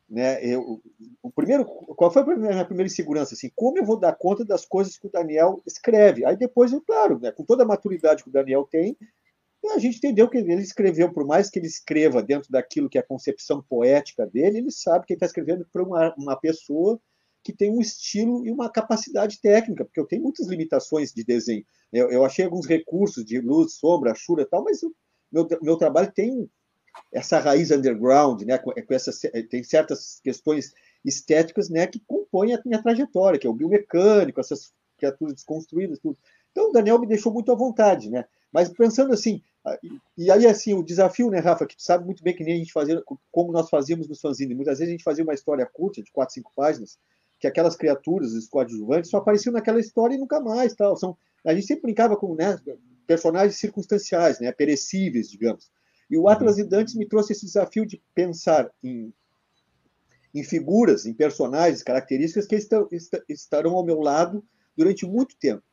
[0.10, 0.44] né?
[0.44, 0.82] Eu,
[1.22, 3.36] o primeiro, qual foi a minha primeira insegurança?
[3.36, 6.26] Assim, como eu vou dar conta das coisas que o Daniel escreve?
[6.26, 8.98] Aí depois, eu, claro, né, com toda a maturidade que o Daniel tem,
[9.74, 13.02] a gente entendeu que ele escreveu, por mais que ele escreva dentro daquilo que é
[13.02, 17.00] a concepção poética dele, ele sabe que ele está escrevendo para uma, uma pessoa
[17.44, 21.64] que tem um estilo e uma capacidade técnica, porque eu tenho muitas limitações de desenho.
[21.92, 24.94] Eu, eu achei alguns recursos de luz, sombra, achura e tal, mas o
[25.32, 26.50] meu, meu trabalho tem
[27.12, 30.74] essa raiz underground, né, com, com essas, tem certas questões
[31.04, 36.18] estéticas né, que compõem a minha trajetória, que é o biomecânico, essas criaturas desconstruídas, tudo.
[36.52, 38.26] Então, o Daniel me deixou muito à vontade, né?
[38.52, 39.42] Mas pensando assim,
[40.18, 42.58] e aí assim, o desafio, né, Rafa, que tu sabe muito bem que nem a
[42.58, 46.02] gente fazia, como nós fazíamos nos fanzines, muitas vezes a gente fazia uma história curta,
[46.02, 46.98] de quatro, cinco páginas,
[47.40, 50.98] que aquelas criaturas, os coadjuvantes, só apareciam naquela história e nunca mais, tal.
[50.98, 52.60] São, a gente sempre brincava com né,
[53.08, 55.70] personagens circunstanciais, né, perecíveis, digamos.
[56.10, 56.64] E o Atlas uhum.
[56.64, 59.14] e Dantes me trouxe esse desafio de pensar em,
[60.34, 62.88] em figuras, em personagens, características que estão,
[63.28, 64.44] estarão ao meu lado
[64.76, 65.64] durante muito tempo.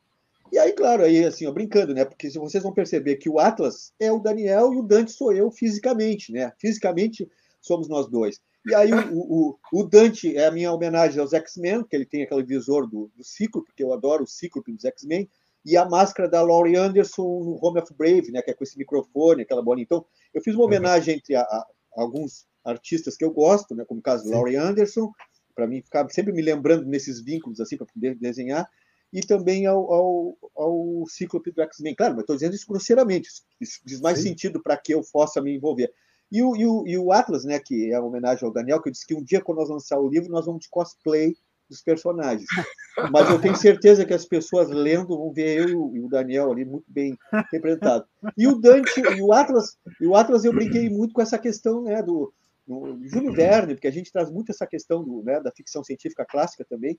[0.53, 2.05] E aí, claro, aí assim, ó, brincando, né?
[2.05, 5.33] Porque se vocês vão perceber que o Atlas é o Daniel e o Dante sou
[5.33, 6.53] eu fisicamente, né?
[6.59, 7.29] Fisicamente
[7.61, 8.40] somos nós dois.
[8.64, 12.22] E aí o, o, o Dante é a minha homenagem aos X-Men, que ele tem
[12.22, 13.25] aquele visor do, do
[13.64, 15.29] porque eu adoro o Cíclope dos X-Men,
[15.66, 18.79] e a máscara da Laurie Anderson no Home of Brave, né, que é com esse
[18.79, 19.83] microfone, aquela bolinha.
[19.83, 20.68] Então, eu fiz uma uhum.
[20.68, 24.55] homenagem entre a, a, alguns artistas que eu gosto, né, como o caso de Laurie
[24.55, 25.11] Anderson,
[25.57, 28.68] para mim ficar sempre me lembrando nesses vínculos assim para poder desenhar,
[29.12, 31.96] e também ao, ao, ao Cíclope do X-Men.
[31.96, 33.29] Claro, mas estou dizendo isso grosseiramente,
[33.61, 34.29] isso diz mais Sim.
[34.29, 35.92] sentido para que eu possa me envolver.
[36.31, 38.88] E o, e, o, e o Atlas, né, que é a homenagem ao Daniel, que
[38.88, 41.35] eu disse que um dia, quando nós lançar o livro, nós vamos de cosplay
[41.68, 42.46] dos personagens.
[43.12, 46.64] Mas eu tenho certeza que as pessoas lendo vão ver eu e o Daniel ali
[46.64, 47.16] muito bem
[47.52, 48.06] representado.
[48.37, 51.82] E o Dante e o Atlas, e o Atlas eu brinquei muito com essa questão,
[51.82, 52.32] né, do,
[52.66, 56.24] do Júlio Verne, porque a gente traz muito essa questão do, né, da ficção científica
[56.24, 56.98] clássica também,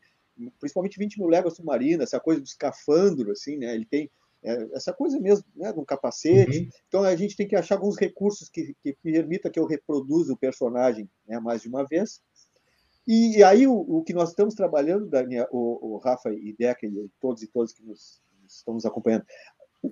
[0.59, 4.09] principalmente 20 mil léguas submarinas, essa coisa do escafandro, assim, né, ele tem
[4.43, 6.59] é, essa coisa mesmo, né, de um capacete.
[6.59, 6.69] Uhum.
[6.87, 10.37] Então a gente tem que achar alguns recursos que, que permita que eu reproduza o
[10.37, 12.21] personagem né, mais de uma vez.
[13.07, 16.85] E, e aí o, o, que nós estamos trabalhando, Daniel, o, o Rafa e Deca
[16.85, 19.25] e todos e todos que nos, estão nos acompanhando,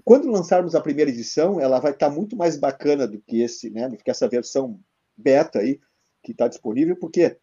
[0.04, 3.88] quando lançarmos a primeira edição, ela vai estar muito mais bacana do que esse, né,
[3.88, 4.80] do que essa versão
[5.16, 5.80] beta aí
[6.22, 7.38] que está disponível, porque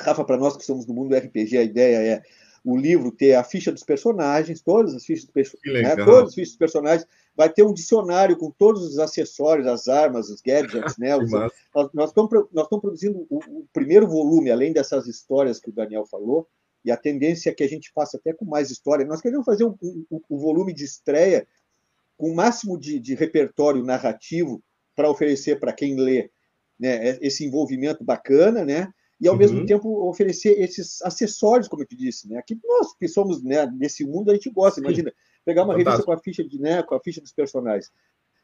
[0.00, 2.22] Rafa, para nós que somos do mundo RPG, a ideia é
[2.64, 6.50] o livro ter a ficha dos personagens, todas as fichas, do, né, todas as fichas
[6.50, 11.16] dos personagens, vai ter um dicionário com todos os acessórios, as armas, os gadgets, né?
[11.16, 15.70] Os, nós, nós, estamos, nós estamos produzindo o, o, primeiro volume, além dessas histórias que
[15.70, 16.48] o Daniel falou,
[16.84, 19.06] e a tendência é que a gente faça até com mais história.
[19.06, 21.46] Nós queremos fazer um, um, um volume de estreia
[22.16, 24.62] com o máximo de, de repertório narrativo
[24.94, 26.30] para oferecer para quem lê
[26.78, 28.92] né, esse envolvimento bacana, né?
[29.20, 29.38] E ao uhum.
[29.38, 32.42] mesmo tempo oferecer esses acessórios, como eu te disse, né?
[32.46, 34.80] Que nós que somos né, nesse mundo a gente gosta.
[34.80, 35.12] Imagina
[35.44, 35.90] pegar uma Fantástico.
[35.90, 37.90] revista com a ficha de, né, com a ficha dos personagens.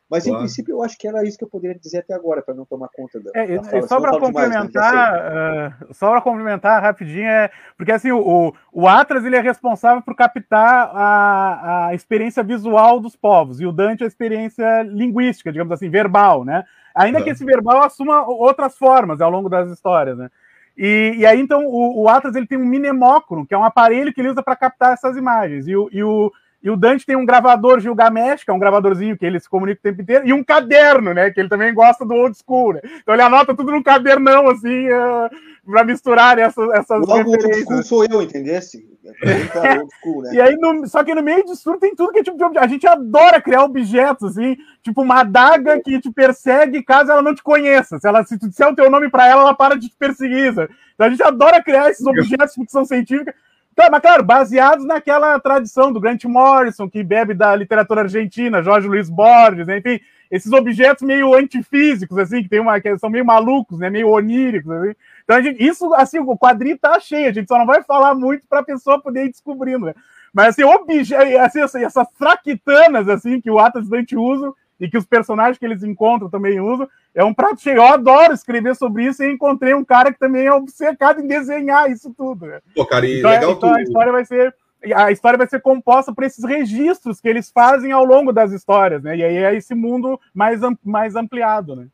[0.08, 0.38] Mas, claro.
[0.38, 2.64] em princípio, eu acho que era isso que eu poderia dizer até agora, para não
[2.64, 3.32] tomar conta da.
[3.34, 8.54] É, da só para complementar, demais, uh, só para complementar rapidinho, é, porque assim, o,
[8.72, 13.72] o Atlas ele é responsável por captar a, a experiência visual dos povos, e o
[13.72, 16.64] Dante a experiência linguística, digamos assim, verbal, né?
[16.94, 20.30] Ainda que esse verbal assuma outras formas ao longo das histórias, né?
[20.78, 24.12] E, e aí, então, o, o Atlas ele tem um minemócron, que é um aparelho
[24.12, 25.66] que ele usa para captar essas imagens.
[25.66, 26.30] E o, e o,
[26.66, 29.78] e o Dante tem um gravador Gilgamesh, que é um gravadorzinho que ele se comunica
[29.78, 31.30] o tempo inteiro, e um caderno, né?
[31.30, 32.80] Que ele também gosta do old school, né?
[33.00, 35.30] Então ele anota tudo num cadernão, assim, uh,
[35.64, 37.68] para misturar essas, essas Logo, referências.
[37.68, 38.84] old school sou eu, entendesse?
[39.22, 40.30] É school, né?
[40.34, 42.42] e aí, no, só que no meio disso tudo tem tudo que é tipo de
[42.42, 42.64] objeto.
[42.64, 47.32] A gente adora criar objetos, assim, tipo uma adaga que te persegue caso ela não
[47.32, 48.00] te conheça.
[48.00, 50.48] Se, ela, se tu disser o teu nome para ela, ela para de te perseguir.
[50.48, 53.32] Então a gente adora criar esses objetos de ficção científica
[53.76, 58.88] Tá, mas claro, baseados naquela tradição do Grant Morrison, que bebe da literatura argentina, Jorge
[58.88, 59.76] Luiz Borges, né?
[59.76, 63.90] enfim, esses objetos meio antifísicos, assim, que tem uma, que são meio malucos, né?
[63.90, 64.94] Meio oníricos, assim.
[65.22, 68.46] Então, gente, isso, assim, o quadrinho tá cheio, a gente só não vai falar muito
[68.48, 69.94] para a pessoa poder ir descobrindo, né?
[70.32, 71.14] Mas, assim, obje...
[71.14, 75.82] assim, essas fraquitanas, assim, que o Atlas Dante usa, e que os personagens que eles
[75.82, 76.88] encontram também usam.
[77.14, 77.76] É um prato cheio.
[77.76, 81.90] Eu adoro escrever sobre isso e encontrei um cara que também é obcecado em desenhar
[81.90, 82.46] isso tudo.
[82.46, 82.60] Né?
[82.74, 84.54] Pô, cara, e então, legal então a história vai ser
[84.94, 89.02] a história vai ser composta por esses registros que eles fazem ao longo das histórias,
[89.02, 89.16] né?
[89.16, 91.88] E aí é esse mundo mais, mais ampliado, né?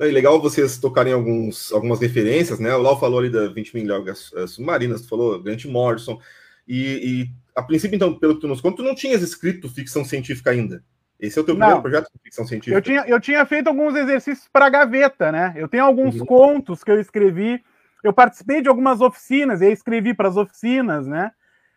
[0.00, 2.74] É legal vocês tocarem alguns, algumas referências, né?
[2.74, 6.18] O Lau falou ali da 20 milhões submarinas, tu falou Grant Morrison,
[6.66, 6.82] e,
[7.22, 10.50] e, a princípio, então, pelo que tu nos conta, tu não tinhas escrito ficção científica
[10.50, 10.84] ainda.
[11.20, 12.76] Esse é o teu primeiro projeto de ficção científica?
[12.76, 15.52] Eu tinha, eu tinha feito alguns exercícios para a gaveta, né?
[15.56, 16.26] Eu tenho alguns uhum.
[16.26, 17.62] contos que eu escrevi.
[18.04, 21.32] Eu participei de algumas oficinas, e aí escrevi para as oficinas, né?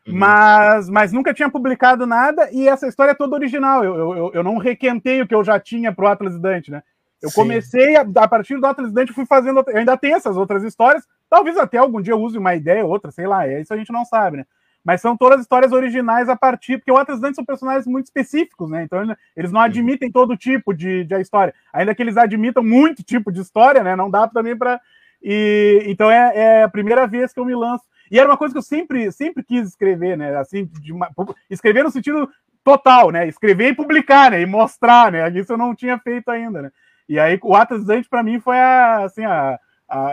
[0.08, 0.16] Uhum.
[0.16, 3.84] Mas, mas nunca tinha publicado nada, e essa história é toda original.
[3.84, 6.84] Eu, eu, eu não requentei o que eu já tinha para o Atlas Dante, né?
[7.22, 7.36] Eu Sim.
[7.36, 9.64] comecei, a, a, partir do Atlas Dante, fui fazendo.
[9.68, 11.04] Eu ainda tenho essas outras histórias.
[11.30, 13.48] Talvez até algum dia eu use uma ideia ou outra, sei lá.
[13.48, 14.46] É isso a gente não sabe, né?
[14.84, 18.70] Mas são todas histórias originais a partir, porque o Atlas Dante são personagens muito específicos,
[18.70, 18.84] né?
[18.84, 23.32] Então eles não admitem todo tipo de, de história, ainda que eles admitam muito tipo
[23.32, 23.96] de história, né?
[23.96, 24.80] Não dá também para
[25.24, 27.84] e então é, é, a primeira vez que eu me lanço.
[28.10, 30.36] E era uma coisa que eu sempre sempre quis escrever, né?
[30.38, 31.10] Assim, uma,
[31.50, 32.28] escrever no sentido
[32.64, 33.28] total, né?
[33.28, 34.42] Escrever e publicar, né?
[34.42, 35.30] E mostrar, né?
[35.30, 36.72] Isso eu não tinha feito ainda, né?
[37.08, 39.60] E aí o Atlas Dante para mim foi a, assim a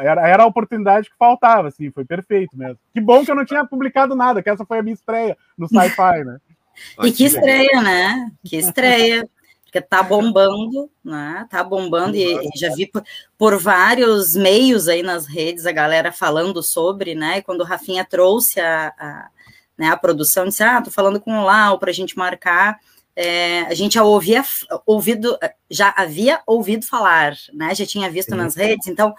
[0.02, 2.78] era, era a oportunidade que faltava, assim, foi perfeito mesmo.
[2.92, 5.68] Que bom que eu não tinha publicado nada, que essa foi a minha estreia no
[5.68, 6.38] sci-fi, né?
[7.04, 8.30] e que estreia, né?
[8.44, 9.28] Que estreia.
[9.64, 11.46] Porque tá bombando, né?
[11.50, 13.02] Tá bombando, e, e já vi por,
[13.36, 17.38] por, vários meios aí nas redes a galera falando sobre, né?
[17.38, 19.28] E quando o Rafinha trouxe a, a,
[19.76, 22.78] né, a produção, disse: Ah, tô falando com o Lau para a gente marcar.
[23.14, 24.42] É, a gente já ouvia,
[24.86, 25.36] ouvido,
[25.68, 27.74] já havia ouvido falar, né?
[27.74, 28.36] Já tinha visto Sim.
[28.36, 29.14] nas redes, então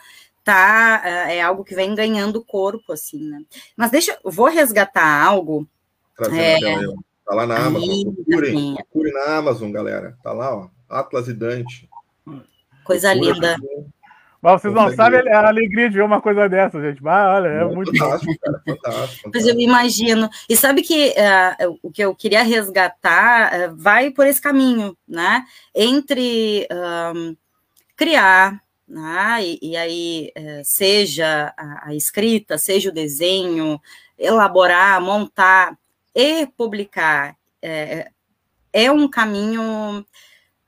[0.50, 3.42] tá é, é algo que vem ganhando corpo assim, né?
[3.78, 5.68] Mas deixa, eu vou resgatar algo.
[6.34, 6.60] É,
[7.26, 10.18] tá lá na Amazon, procurem, procurem na Amazon, galera.
[10.24, 11.88] Tá lá, ó, Atlas e Dante.
[12.84, 13.56] Coisa Procura, linda.
[14.42, 17.04] Mas vocês não sabem a alegria de ver uma coisa dessa, gente.
[17.04, 20.30] Mas, olha, é muito fantástico, cara, fantástico, Mas eu imagino.
[20.50, 25.44] E sabe que uh, o que eu queria resgatar uh, vai por esse caminho, né?
[25.76, 27.36] Entre um,
[27.98, 29.46] criar, né?
[29.46, 33.80] E, e aí, é, seja a, a, escrita, seja o desenho,
[34.18, 35.78] elaborar, montar
[36.14, 38.12] e publicar é,
[38.72, 40.06] é um caminho,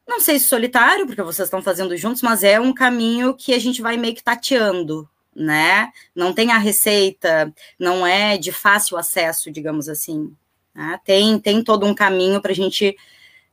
[0.08, 3.60] não sei se solitário, porque vocês estão fazendo juntos, mas é um caminho que a
[3.60, 5.92] gente vai meio que tateando, né?
[6.16, 10.36] Não tem a receita, não é de fácil acesso, digamos assim.
[10.74, 11.00] Né?
[11.06, 12.96] Tem, tem todo um caminho para a gente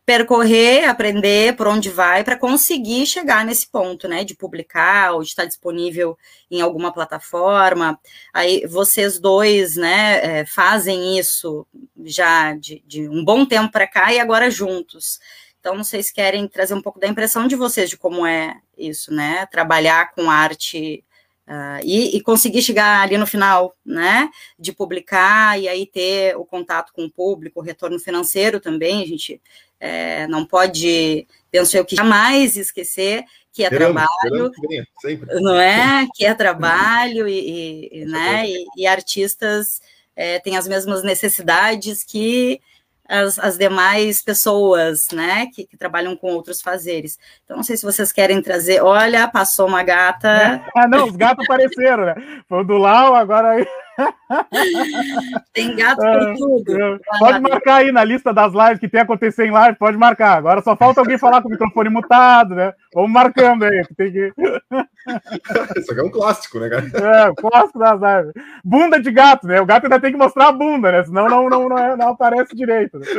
[0.08, 5.28] percorrer, aprender por onde vai para conseguir chegar nesse ponto, né, de publicar ou de
[5.28, 6.16] estar disponível
[6.50, 8.00] em alguma plataforma.
[8.32, 11.66] Aí vocês dois, né, é, fazem isso
[12.06, 15.20] já de, de um bom tempo para cá e agora juntos.
[15.60, 18.56] Então, não sei se querem trazer um pouco da impressão de vocês de como é
[18.78, 21.04] isso, né, trabalhar com arte
[21.48, 26.44] Uh, e, e, conseguir chegar ali no final, né, de publicar e aí ter o
[26.44, 29.40] contato com o público, o retorno financeiro também, a gente
[29.80, 34.52] é, não pode, penso eu que jamais esquecer que é queremos, trabalho,
[35.00, 36.06] queremos, não é?
[36.14, 38.48] Que é trabalho e, e né?
[38.48, 39.80] E, e, artistas
[40.14, 42.60] é, têm as mesmas necessidades que
[43.08, 47.18] as, as demais pessoas, né, que, que, trabalham com outros fazeres.
[47.44, 48.82] Então, não sei se vocês querem trazer.
[48.82, 50.28] Olha, passou uma gata.
[50.28, 50.64] É.
[50.76, 52.42] Ah, não, os gatos apareceram, né?
[52.48, 53.66] Foi do Lau, agora.
[55.52, 56.82] tem gato por tudo.
[56.82, 56.98] É.
[57.18, 60.38] Pode marcar aí na lista das lives que tem acontecer em live, pode marcar.
[60.38, 62.72] Agora só falta alguém falar com o microfone mutado, né?
[62.94, 63.84] Vamos marcando aí.
[63.96, 64.32] Tem que...
[65.78, 66.84] Isso aqui é um clássico, né, cara?
[67.28, 68.32] É, clássico das lives.
[68.64, 69.60] Bunda de gato, né?
[69.60, 71.04] O gato ainda tem que mostrar a bunda, né?
[71.04, 72.98] Senão não, não, não, não aparece direito.
[72.98, 73.06] Né?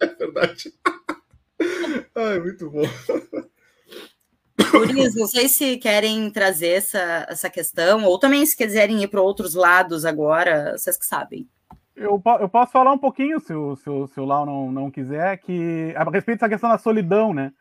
[0.00, 0.72] É verdade.
[2.16, 2.82] Ai, muito bom.
[4.58, 9.20] Guris, não sei se querem trazer essa, essa questão, ou também se quiserem ir para
[9.20, 11.48] outros lados agora, vocês que sabem.
[11.94, 14.90] Eu, eu posso falar um pouquinho, se o, se o, se o Lau não, não
[14.90, 17.52] quiser, que a respeito dessa questão da solidão, né?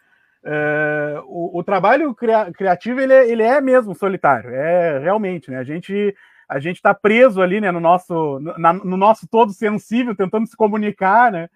[0.44, 5.58] É, o, o, trabalho cria, criativo ele é, ele é mesmo solitário, é realmente, né?
[5.58, 6.16] A gente
[6.50, 10.58] a gente está preso ali, né, no nosso na, no nosso todo sensível, tentando se
[10.58, 11.48] comunicar, né?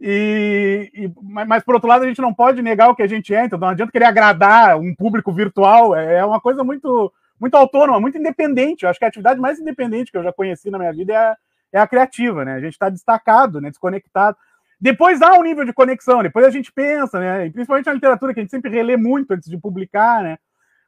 [0.00, 3.34] E, e, mas, por outro lado, a gente não pode negar o que a gente
[3.34, 7.56] é, então não adianta querer agradar um público virtual, é, é uma coisa muito, muito
[7.56, 8.84] autônoma, muito independente.
[8.84, 11.16] Eu acho que a atividade mais independente que eu já conheci na minha vida é
[11.16, 11.36] a,
[11.72, 12.54] é a criativa, né?
[12.54, 13.70] A gente está destacado, né?
[13.70, 14.36] desconectado.
[14.80, 17.46] Depois há um nível de conexão, depois a gente pensa, né?
[17.46, 20.36] E principalmente na literatura, que a gente sempre relê muito antes de publicar, né?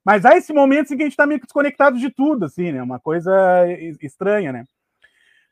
[0.04, 2.72] Mas há esse momento em que a gente está meio que desconectado de tudo, assim,
[2.72, 2.82] né?
[2.82, 3.32] Uma coisa
[4.02, 4.64] estranha, né?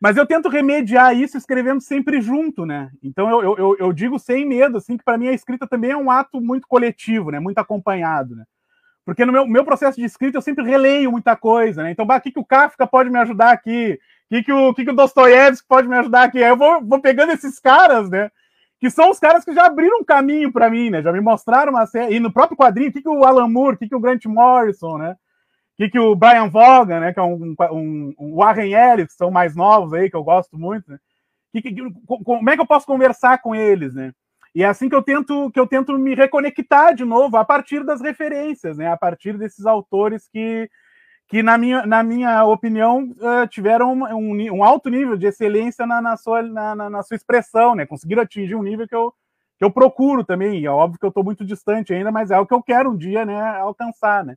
[0.04, 2.90] Mas eu tento remediar isso escrevendo sempre junto, né?
[3.02, 5.96] Então eu, eu, eu digo sem medo, assim, que para mim a escrita também é
[5.96, 7.40] um ato muito coletivo, né?
[7.40, 8.44] Muito acompanhado, né?
[9.02, 11.90] Porque no meu, meu processo de escrita eu sempre releio muita coisa, né?
[11.90, 13.98] Então, o que, que o Kafka pode me ajudar aqui?
[14.30, 16.44] O que, que, o, que, que o Dostoiévski pode me ajudar aqui?
[16.44, 18.30] Aí eu vou, vou pegando esses caras, né?
[18.78, 21.00] Que são os caras que já abriram um caminho para mim, né?
[21.00, 22.16] Já me mostraram uma série.
[22.16, 24.26] E no próprio quadrinho, o que, que o Alan Moore, o que, que o Grant
[24.26, 25.16] Morrison, né?
[25.76, 29.30] Que, que o Brian Vaughan, né, que é um, um, um Warren Ellis, que são
[29.30, 30.98] mais novos aí, que eu gosto muito, né,
[31.52, 34.12] que, que, como é que eu posso conversar com eles, né?
[34.54, 37.84] E é assim que eu tento que eu tento me reconectar de novo a partir
[37.84, 38.88] das referências, né?
[38.88, 40.70] A partir desses autores que,
[41.28, 46.00] que na, minha, na minha opinião, uh, tiveram um, um, alto nível de excelência na,
[46.00, 47.84] na sua, na, na, sua expressão, né?
[47.84, 49.12] Conseguiram atingir um nível que eu,
[49.58, 50.64] que eu procuro também.
[50.64, 52.96] É óbvio que eu estou muito distante ainda, mas é o que eu quero um
[52.96, 54.36] dia né, alcançar, né?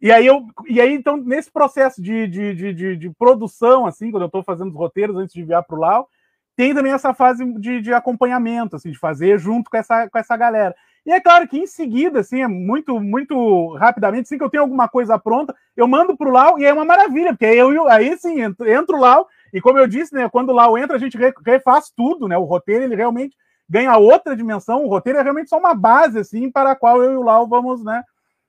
[0.00, 4.22] E aí, eu, e aí, então, nesse processo de, de, de, de produção, assim, quando
[4.22, 6.08] eu estou fazendo os roteiros antes de enviar para o Lau,
[6.56, 10.36] tem também essa fase de, de acompanhamento, assim, de fazer junto com essa, com essa
[10.36, 10.74] galera.
[11.04, 14.62] E é claro que em seguida, assim, é muito, muito rapidamente, assim que eu tenho
[14.62, 18.16] alguma coisa pronta, eu mando para o Lau e é uma maravilha, porque eu, aí
[18.18, 20.98] sim, entro, entro o Lau, e como eu disse, né, quando o Lau entra, a
[20.98, 22.36] gente refaz tudo, né?
[22.36, 23.36] O roteiro, ele realmente
[23.68, 27.12] ganha outra dimensão, o roteiro é realmente só uma base, assim, para a qual eu
[27.12, 28.02] e o Lau vamos, né,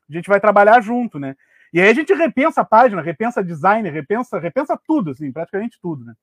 [0.09, 1.35] a gente vai trabalhar junto, né?
[1.71, 6.03] E aí a gente repensa a página, repensa design, repensa, repensa tudo, assim, praticamente tudo,
[6.03, 6.13] né?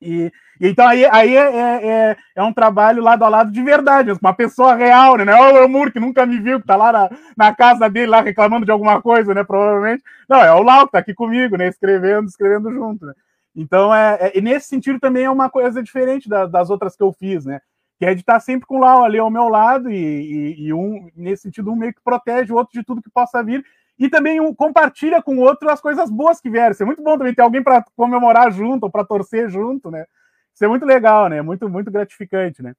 [0.00, 3.62] E, e, então aí, aí é, é, é, é um trabalho lado a lado de
[3.62, 5.24] verdade, uma pessoa real, né?
[5.24, 8.06] Não é o Lamur que nunca me viu, que tá lá na, na casa dele,
[8.06, 9.42] lá reclamando de alguma coisa, né?
[9.42, 10.02] Provavelmente.
[10.28, 11.68] Não, é o Lau que tá aqui comigo, né?
[11.68, 13.14] Escrevendo, escrevendo junto, né?
[13.54, 17.12] Então, é, é, nesse sentido também é uma coisa diferente da, das outras que eu
[17.12, 17.60] fiz, né?
[17.98, 20.72] Que é de estar sempre com o Lau ali ao meu lado e, e, e
[20.74, 23.64] um, nesse sentido, um meio que protege o outro de tudo que possa vir
[23.98, 26.72] e também um, compartilha com o outro as coisas boas que vieram.
[26.72, 30.04] Isso é muito bom também ter alguém para comemorar junto ou para torcer junto, né?
[30.54, 31.40] Isso é muito legal, né?
[31.42, 32.74] Muito, muito gratificante, né?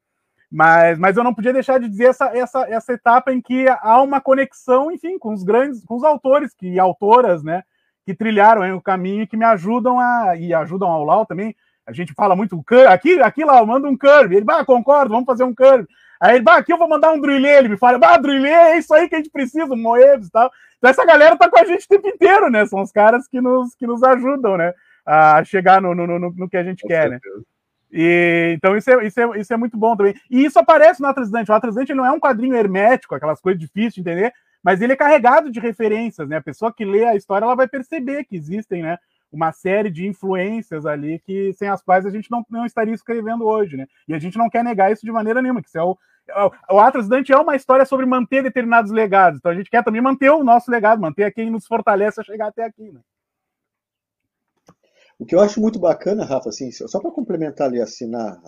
[0.49, 4.01] Mas, mas eu não podia deixar de dizer essa, essa, essa etapa em que há
[4.01, 7.63] uma conexão, enfim, com os grandes, com os autores que, e autoras, né?
[8.05, 10.35] Que trilharam hein, o caminho e que me ajudam a.
[10.37, 11.55] e ajudam ao Lau também.
[11.87, 14.35] A gente fala muito aqui, aqui lá, eu mando um curve.
[14.35, 15.87] Ele, ah, concordo, vamos fazer um curve.
[16.19, 18.77] Aí ele, bah, aqui eu vou mandar um drillê, ele me fala, bah, drillê, é
[18.77, 20.51] isso aí que a gente precisa, um e tal.
[20.77, 22.65] Então essa galera tá com a gente o tempo inteiro, né?
[22.65, 24.73] São os caras que nos, que nos ajudam, né?
[25.05, 27.19] A chegar no, no, no, no que a gente com quer, né?
[27.19, 27.37] certeza.
[27.37, 27.43] né?
[27.89, 30.13] E, então isso é, isso, é, isso é muito bom também.
[30.29, 31.49] E isso aparece no Atrasante.
[31.49, 34.97] O Atrasante não é um quadrinho hermético, aquelas coisas difíceis de entender, mas ele é
[34.97, 36.37] carregado de referências, né?
[36.37, 38.97] A pessoa que lê a história, ela vai perceber que existem, né?
[39.31, 43.45] Uma série de influências ali que sem as quais a gente não, não estaria escrevendo
[43.45, 43.85] hoje, né?
[44.07, 45.97] E a gente não quer negar isso de maneira nenhuma, que isso é o,
[46.29, 49.39] é o Atlas Dante é uma história sobre manter determinados legados.
[49.39, 52.47] Então a gente quer também manter o nosso legado, manter quem nos fortalece a chegar
[52.47, 53.01] até aqui, né?
[55.19, 58.39] O que eu acho muito bacana, Rafa, assim, só para complementar ali, assinar,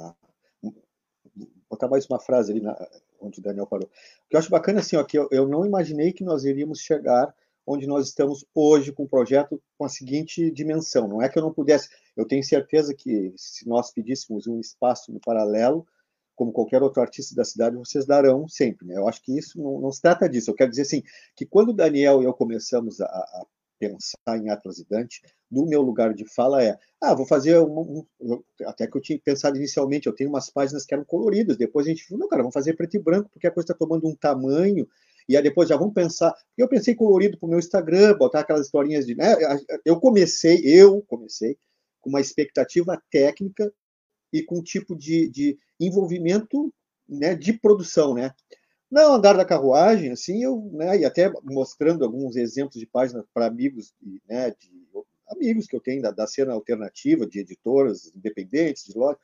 [1.67, 2.77] botar mais uma frase ali na,
[3.19, 3.87] onde o Daniel parou.
[3.87, 6.79] O que eu acho bacana, assim, ó, que eu, eu não imaginei que nós iríamos
[6.79, 7.33] chegar
[7.65, 11.07] onde nós estamos hoje com o projeto com a seguinte dimensão.
[11.07, 15.11] Não é que eu não pudesse, eu tenho certeza que se nós pedíssemos um espaço
[15.11, 15.85] no paralelo,
[16.35, 18.87] como qualquer outro artista da cidade, vocês darão sempre.
[18.87, 18.97] Né?
[18.97, 20.49] Eu acho que isso não, não, se trata disso.
[20.49, 21.03] Eu quero dizer assim,
[21.35, 23.45] que quando o Daniel e eu começamos a, a
[23.77, 28.05] pensar em Atlas e Dante, no meu lugar de fala é, ah, vou fazer um,
[28.19, 31.85] um, até que eu tinha pensado inicialmente, eu tenho umas páginas que eram coloridas, depois
[31.85, 34.07] a gente falou, não, cara, vamos fazer preto e branco, porque a coisa está tomando
[34.07, 34.87] um tamanho,
[35.29, 38.65] e aí depois já vamos pensar, eu pensei colorido para o meu Instagram, botar aquelas
[38.65, 39.35] historinhas de, né,
[39.85, 41.55] eu comecei, eu comecei
[42.01, 43.71] com uma expectativa técnica
[44.33, 46.73] e com um tipo de, de envolvimento
[47.07, 48.31] né, de produção, né?
[48.89, 53.45] Não andar da carruagem, assim, eu, né, e até mostrando alguns exemplos de páginas para
[53.45, 53.93] amigos,
[54.27, 54.71] né, de
[55.29, 59.19] amigos que eu tenho da, da cena alternativa, de editoras independentes, de loja,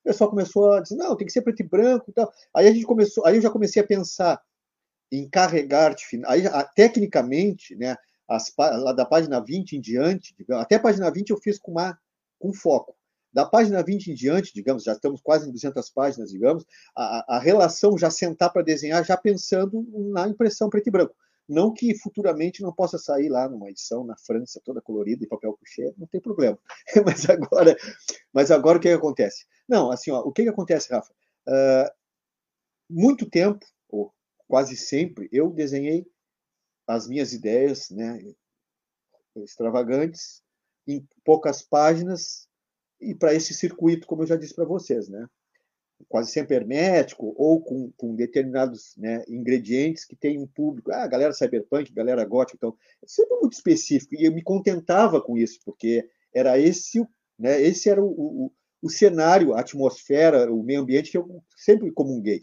[0.00, 2.32] o pessoal começou a dizer, não, tem que ser preto e branco e tal.
[2.54, 4.40] Aí a gente começou, aí eu já comecei a pensar
[5.10, 5.94] em carregar,
[6.26, 6.42] aí,
[6.74, 7.96] tecnicamente, né,
[8.28, 11.98] as, lá da página 20 em diante, até a página 20 eu fiz com, uma,
[12.38, 12.94] com foco.
[13.32, 16.64] Da página 20 em diante, digamos, já estamos quase em 200 páginas, digamos,
[16.96, 21.14] a, a relação já sentar para desenhar, já pensando na impressão preto e branco.
[21.48, 25.56] Não que futuramente não possa sair lá numa edição na França toda colorida e papel
[25.56, 26.58] couché, não tem problema.
[27.06, 27.76] mas agora,
[28.32, 29.46] mas agora o que, que acontece?
[29.66, 31.10] Não, assim, ó, o que, que acontece, Rafa?
[31.46, 31.90] Uh,
[32.90, 33.64] muito tempo,
[34.48, 36.06] quase sempre, eu desenhei
[36.86, 38.18] as minhas ideias, né,
[39.36, 40.42] extravagantes,
[40.86, 42.48] em poucas páginas,
[43.00, 45.28] e para esse circuito, como eu já disse para vocês, né?
[46.08, 51.32] quase sempre hermético ou com, com determinados né, ingredientes que tem um público, ah, galera
[51.32, 56.58] cyberpunk, galera gótica, então, sempre muito específico, e eu me contentava com isso, porque era
[56.58, 57.04] esse,
[57.38, 61.90] né, esse era o, o, o cenário, a atmosfera, o meio ambiente que eu sempre
[61.90, 62.40] comunguei.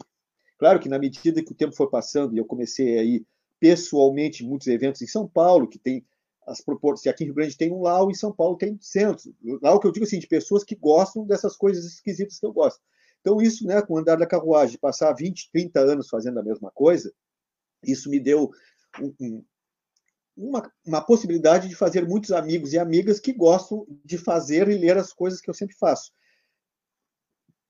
[0.58, 3.26] Claro que na medida que o tempo foi passando e eu comecei a ir
[3.60, 6.04] pessoalmente muitos eventos em São Paulo, que tem
[6.46, 7.12] as proporções.
[7.12, 9.28] Aqui em Rio Grande tem um Lau, em São Paulo tem centros.
[9.62, 12.80] Lau que eu digo assim, de pessoas que gostam dessas coisas esquisitas que eu gosto.
[13.20, 16.70] Então, isso, né, com o andar da carruagem, passar 20, 30 anos fazendo a mesma
[16.70, 17.12] coisa,
[17.82, 18.50] isso me deu
[19.00, 19.44] um, um,
[20.36, 24.96] uma, uma possibilidade de fazer muitos amigos e amigas que gostam de fazer e ler
[24.96, 26.12] as coisas que eu sempre faço.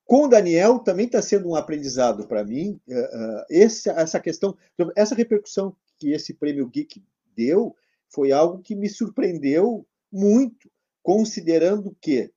[0.06, 4.56] Com Daniel também está sendo um aprendizado para mim uh, uh, essa, essa questão,
[4.94, 7.04] essa repercussão que esse prêmio Geek
[7.34, 7.74] deu,
[8.08, 10.70] foi algo que me surpreendeu muito,
[11.02, 12.32] considerando que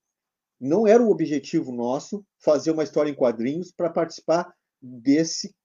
[0.59, 4.51] não era o objetivo nosso fazer uma história em quadrinhos para participar
[4.81, 5.55] desse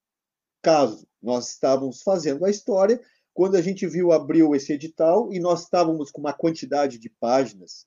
[0.61, 1.09] caso.
[1.23, 3.01] Nós estávamos fazendo a história
[3.33, 7.87] quando a gente viu abriu esse edital e nós estávamos com uma quantidade de páginas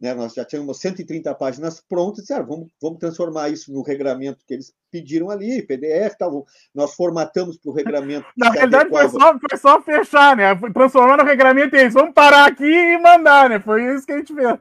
[0.00, 0.14] né?
[0.14, 4.54] Nós já tínhamos 130 páginas prontas, disseram, ah, vamos, vamos transformar isso no regramento que
[4.54, 6.46] eles pediram ali, PDF, tal.
[6.74, 8.26] nós formatamos para o regramento.
[8.36, 10.54] Na realidade, foi só, foi só fechar, né?
[10.72, 13.60] Transformar no regramento eles vamos parar aqui e mandar, né?
[13.60, 14.58] Foi isso que a gente fez.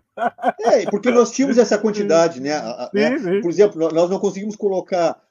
[0.61, 2.59] É, porque nós tínhamos essa quantidade, né?
[2.59, 3.17] sim, né?
[3.19, 3.41] Sim.
[3.41, 5.21] Por exemplo, nós não conseguimos colocar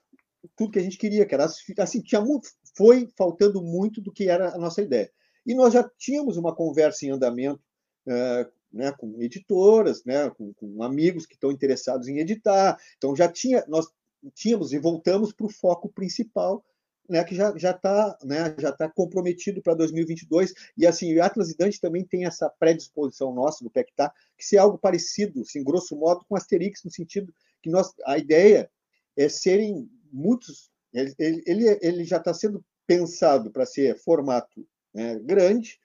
[0.57, 1.47] tudo que a gente queria, que era
[1.79, 5.11] assim, tinha muito, foi faltando muito do que era a nossa ideia.
[5.47, 7.61] E nós já tínhamos uma conversa em andamento
[8.07, 12.77] uh, né, com editoras, né, com, com amigos que estão interessados em editar.
[12.97, 13.87] Então já tinha, nós
[14.35, 16.65] tínhamos e voltamos para o foco principal,
[17.09, 21.51] né, que já já está né, já tá comprometido para 2022 e assim o Atlas
[21.51, 25.95] e Dante também tem essa predisposição nossa no PECTA que ser algo parecido, assim, grosso
[25.97, 28.71] modo, com Asterix no sentido que nós a ideia
[29.17, 35.79] é serem muitos ele, ele, ele já está sendo pensado para ser formato né, grande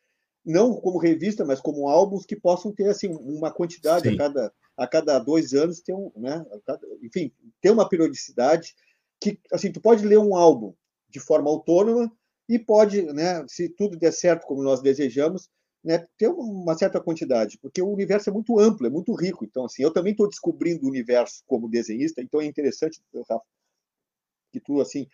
[0.45, 4.87] não como revista, mas como álbuns que possam ter assim uma quantidade a cada a
[4.87, 8.73] cada dois anos ter um, né, cada, enfim, ter uma periodicidade
[9.19, 10.73] que assim tu pode ler um álbum
[11.09, 12.09] de forma autônoma
[12.47, 15.49] e pode, né, se tudo der certo como nós desejamos,
[15.83, 19.43] né, ter uma certa quantidade, porque o universo é muito amplo, é muito rico.
[19.43, 23.41] Então assim, eu também estou descobrindo o universo como desenhista, então é interessante, Rafa,
[24.51, 25.07] que tu assim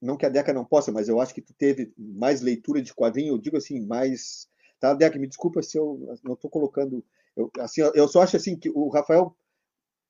[0.00, 2.92] não que a Deca não possa, mas eu acho que tu teve mais leitura de
[2.94, 4.48] quadrinho, eu digo assim, mais
[4.80, 7.04] Tá, Deck, me desculpa se eu não estou colocando.
[7.36, 9.36] Eu, assim, eu só acho assim que o Rafael,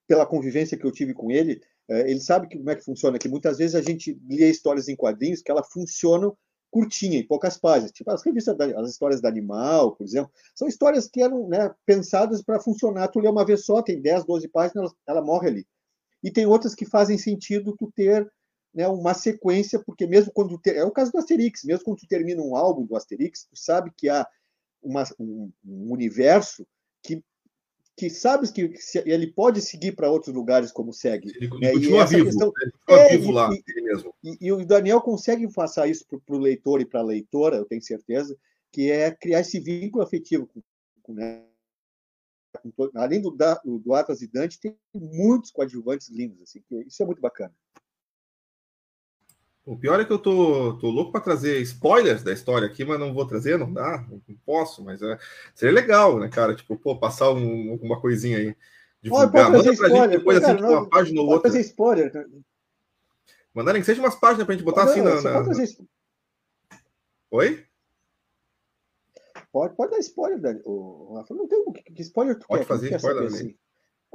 [0.06, 3.18] pela convivência que eu tive com ele, é, ele sabe que, como é que funciona,
[3.18, 6.36] que muitas vezes a gente lê histórias em quadrinhos que elas funcionam
[6.70, 7.92] curtinha, em poucas páginas.
[7.92, 12.42] Tipo as revistas, as histórias da Animal, por exemplo, são histórias que eram né, pensadas
[12.42, 13.08] para funcionar.
[13.08, 15.66] Tu lê uma vez só, tem 10, 12 páginas, ela, ela morre ali.
[16.22, 18.30] E tem outras que fazem sentido tu ter
[18.74, 22.06] né, uma sequência, porque mesmo quando ter, é o caso do Asterix, mesmo quando tu
[22.06, 24.26] termina um álbum do Asterix, tu sabe que há
[24.82, 26.66] uma, um, um, universo
[27.02, 27.22] que
[27.96, 28.72] que sabes que
[29.04, 31.32] ele pode seguir para outros lugares como segue.
[31.34, 34.14] Ele, ele é, continua vivo, questão, ele continua é, vivo lá, e, mesmo.
[34.22, 37.64] E, e, o Daniel consegue passar isso para o leitor e para a leitora, eu
[37.64, 38.38] tenho certeza,
[38.70, 40.62] que é criar esse vínculo afetivo com,
[41.02, 41.44] com né,
[42.94, 47.20] além do, do Atlas e Dante, tem muitos coadjuvantes lindos, assim, que isso é muito
[47.20, 47.54] bacana.
[49.68, 52.98] O pior é que eu tô, tô louco para trazer spoilers da história aqui, mas
[52.98, 55.18] não vou trazer, não dá, não posso, mas é,
[55.54, 56.54] seria legal, né, cara?
[56.54, 58.56] Tipo, pô, passar um, alguma coisinha aí.
[59.02, 59.50] Divulgar.
[59.50, 61.50] Manda pra spoiler, gente depois cara, assim, não, uma página ou outra.
[61.50, 62.30] fazer spoiler.
[63.52, 65.20] Mandarem que seja umas páginas pra gente botar pode, assim na.
[65.20, 65.44] na...
[65.44, 65.78] Trazer...
[67.30, 67.66] Oi?
[69.52, 70.62] Pode, pode dar spoiler, Dani.
[70.64, 71.62] O, não tem
[71.94, 73.54] que spoiler tu pode quer, fazer spoiler, assim?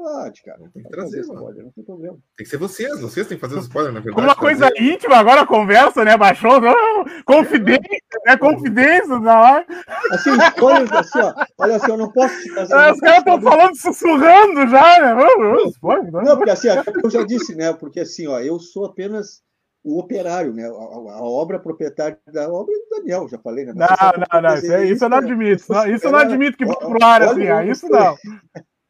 [0.04, 0.60] Pode, cara.
[0.60, 2.18] Não tem que trazer, spoiler, não tem problema.
[2.36, 4.28] Tem que ser vocês, vocês têm que fazer os spoiler, na verdade.
[4.28, 4.82] Uma coisa fazer...
[4.82, 6.18] íntima, agora a conversa, né?
[6.18, 8.36] Baixou, não, confidência, né?
[8.36, 9.66] Confidência na hora.
[10.12, 11.34] Assim, spoilers, assim, ó.
[11.58, 12.74] Olha assim, eu não posso te fazer.
[12.74, 15.14] É, os caras estão falando sussurrando já, né?
[15.14, 16.68] Não, não, porque assim,
[17.02, 17.72] eu já disse, né?
[17.72, 19.42] Porque assim, ó, eu sou apenas
[19.86, 20.66] o operário, né?
[20.66, 23.74] A, a, obra proprietária da obra é do Daniel, já falei, né?
[23.74, 25.64] Não, não, não, isso, é, isso eu não admito.
[25.64, 28.18] Isso eu não admito que pro ar assim, ah, isso não.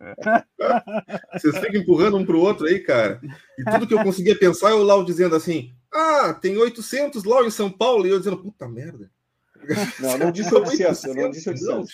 [1.33, 3.21] Vocês ficam empurrando um para o outro aí, cara.
[3.57, 7.51] E tudo que eu conseguia pensar, eu lá dizendo assim: ah, tem 800 lá em
[7.51, 8.05] São Paulo.
[8.05, 9.09] E eu dizendo: puta merda.
[9.99, 11.03] Não, não disse Odisseus.
[11.03, 11.89] Eu não disse Odisseus.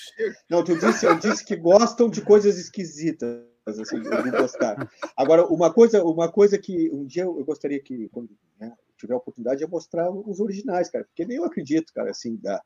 [0.50, 3.48] Não, tu disse, eu disse que gostam de coisas esquisitas.
[3.68, 4.90] Assim, de gostar.
[5.16, 9.18] Agora, uma coisa, uma coisa que um dia eu gostaria que, quando né, tiver a
[9.18, 11.06] oportunidade, é mostrar os originais, cara.
[11.06, 12.60] Porque nem eu acredito, cara, assim, da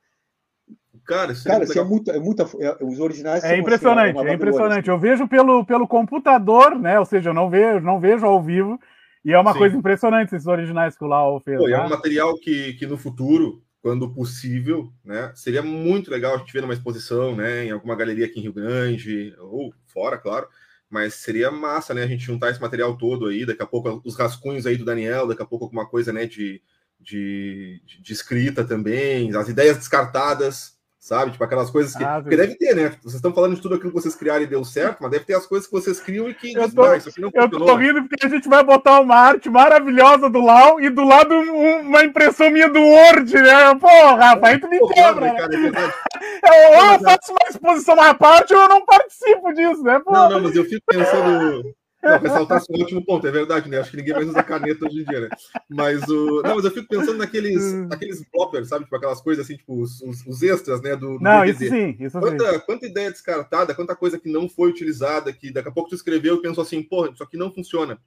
[1.05, 4.33] Cara, cara assim, é muito, é muita, é, os originais é impressionante, assim, é, é
[4.35, 4.89] impressionante.
[4.89, 6.97] Eu vejo pelo, pelo computador, né?
[6.99, 8.79] Ou seja, eu não vejo, não vejo ao vivo,
[9.25, 9.59] e é uma Sim.
[9.59, 11.57] coisa impressionante esses originais que o Lau fez.
[11.57, 11.73] Pô, né?
[11.73, 16.53] É um material que, que no futuro, quando possível, né, seria muito legal a gente
[16.53, 20.47] ver numa exposição, né, em alguma galeria aqui em Rio Grande ou fora, claro.
[20.89, 24.15] Mas seria massa, né, a gente juntar esse material todo aí, daqui a pouco os
[24.15, 26.61] rascunhos aí do Daniel, daqui a pouco alguma coisa, né, de,
[27.03, 30.73] de, de escrita também, as ideias descartadas,
[31.03, 31.31] sabe?
[31.31, 32.03] Tipo aquelas coisas que.
[32.03, 32.95] Ah, porque deve ter, né?
[33.01, 35.33] Vocês estão falando de tudo aquilo que vocês criaram e deu certo, mas deve ter
[35.33, 36.53] as coisas que vocês criam e que.
[36.53, 40.39] Eu tô, ah, eu tô rindo porque a gente vai botar uma arte maravilhosa do
[40.39, 43.75] Lau e do lado uma impressão minha do Word, né?
[43.75, 45.33] Porra, rapaz, aí tu me quebra.
[45.33, 45.33] Né?
[45.33, 45.59] Cara, é
[46.71, 50.01] eu, ou eu faço uma exposição à parte ou eu não participo disso, né?
[50.07, 51.75] Não, não, mas eu fico pensando.
[52.03, 53.79] Não, ressaltar esse último ponto, é verdade, né?
[53.79, 55.29] Acho que ninguém mais usa caneta hoje em dia, né?
[55.69, 56.41] Mas o.
[56.41, 58.83] Não, mas eu fico pensando naqueles, naqueles bloppers, sabe?
[58.83, 60.95] Tipo aquelas coisas assim, tipo, os, os extras, né?
[60.95, 62.59] Do, do não, isso sim, isso quanta, sim.
[62.65, 66.35] Quanta ideia descartada, quanta coisa que não foi utilizada, que daqui a pouco tu escreveu
[66.35, 67.97] e pensou assim, porra, isso aqui não funciona.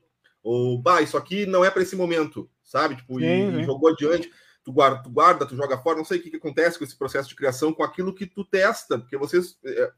[0.43, 2.97] Ou, bah, isso aqui não é para esse momento, sabe?
[2.97, 3.61] Tipo, sim, e, sim.
[3.61, 4.31] e, jogou adiante.
[4.63, 6.97] Tu guarda, tu guarda, tu joga fora, não sei o que, que acontece com esse
[6.97, 9.57] processo de criação, com aquilo que tu testa, porque vocês.
[9.65, 9.91] É,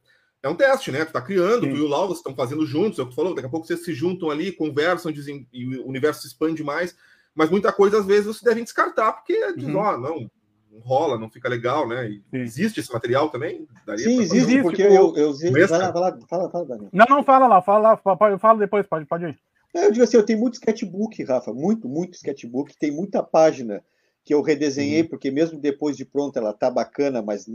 [0.43, 1.05] é um teste, né?
[1.05, 1.71] Tu tá criando, Sim.
[1.71, 3.67] tu e o Lau estão fazendo juntos, é o que tu falou, daqui a pouco
[3.67, 6.97] vocês se juntam ali, conversam, dizem, e o universo se expande mais,
[7.35, 9.77] mas muita coisa às vezes vocês devem descartar, porque diz, uhum.
[9.77, 10.31] ó, oh, não,
[10.71, 12.21] não rola, não fica legal, né?
[12.33, 13.67] existe esse material também?
[13.85, 16.91] Daria Sim, existe, porque tipo, eu, eu, eu vai lá, vai lá, fala, fala, Daniel.
[16.93, 19.39] Não, não, fala lá, fala lá, eu falo depois, pode, pode ir.
[19.75, 23.83] Eu digo assim, eu tenho muito sketchbook, Rafa, muito, muito sketchbook, tem muita página
[24.25, 25.09] que eu redesenhei, uhum.
[25.09, 27.47] porque mesmo depois de pronta ela tá bacana, mas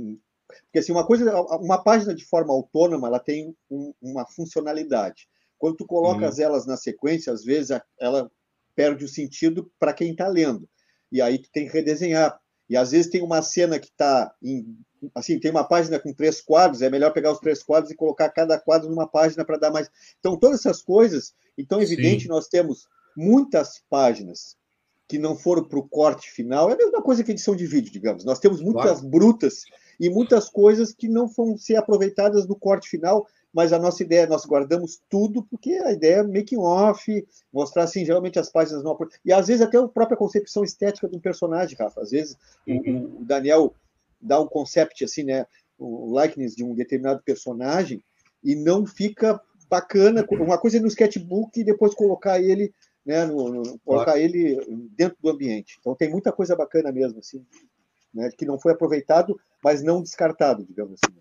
[0.63, 5.27] porque assim, uma coisa, uma página de forma autônoma, ela tem um, uma funcionalidade.
[5.57, 6.43] Quando tu colocas uhum.
[6.43, 8.29] elas na sequência, às vezes ela
[8.75, 10.67] perde o sentido para quem está lendo.
[11.11, 12.39] E aí tu tem que redesenhar.
[12.69, 14.33] E às vezes tem uma cena que está
[15.13, 18.29] assim, tem uma página com três quadros, é melhor pegar os três quadros e colocar
[18.29, 19.89] cada quadro numa página para dar mais.
[20.19, 22.29] Então, todas essas coisas, então, evidente, Sim.
[22.29, 24.55] nós temos muitas páginas
[25.07, 26.69] que não foram para o corte final.
[26.69, 28.23] É a mesma coisa que edição de vídeo, digamos.
[28.23, 29.09] Nós temos muitas claro.
[29.09, 29.63] brutas
[29.99, 34.25] e muitas coisas que não vão ser aproveitadas no corte final, mas a nossa ideia,
[34.25, 38.97] nós guardamos tudo, porque a ideia é making off, mostrar assim, geralmente as páginas não.
[39.23, 42.01] E às vezes até a própria concepção estética de um personagem, Rafa.
[42.01, 42.35] Às vezes
[42.67, 43.19] uhum.
[43.19, 43.75] o, Daniel
[44.19, 45.45] dá um concept assim, né?
[45.77, 48.03] O likeness de um determinado personagem
[48.43, 49.39] e não fica
[49.69, 50.25] bacana.
[50.31, 52.73] Uma coisa é no sketchbook e depois colocar ele,
[53.05, 53.25] né?
[53.25, 55.77] No, no, colocar ele dentro do ambiente.
[55.79, 57.45] Então tem muita coisa bacana mesmo, assim
[58.13, 61.17] né, que não foi aproveitado, mas não descartado, digamos assim.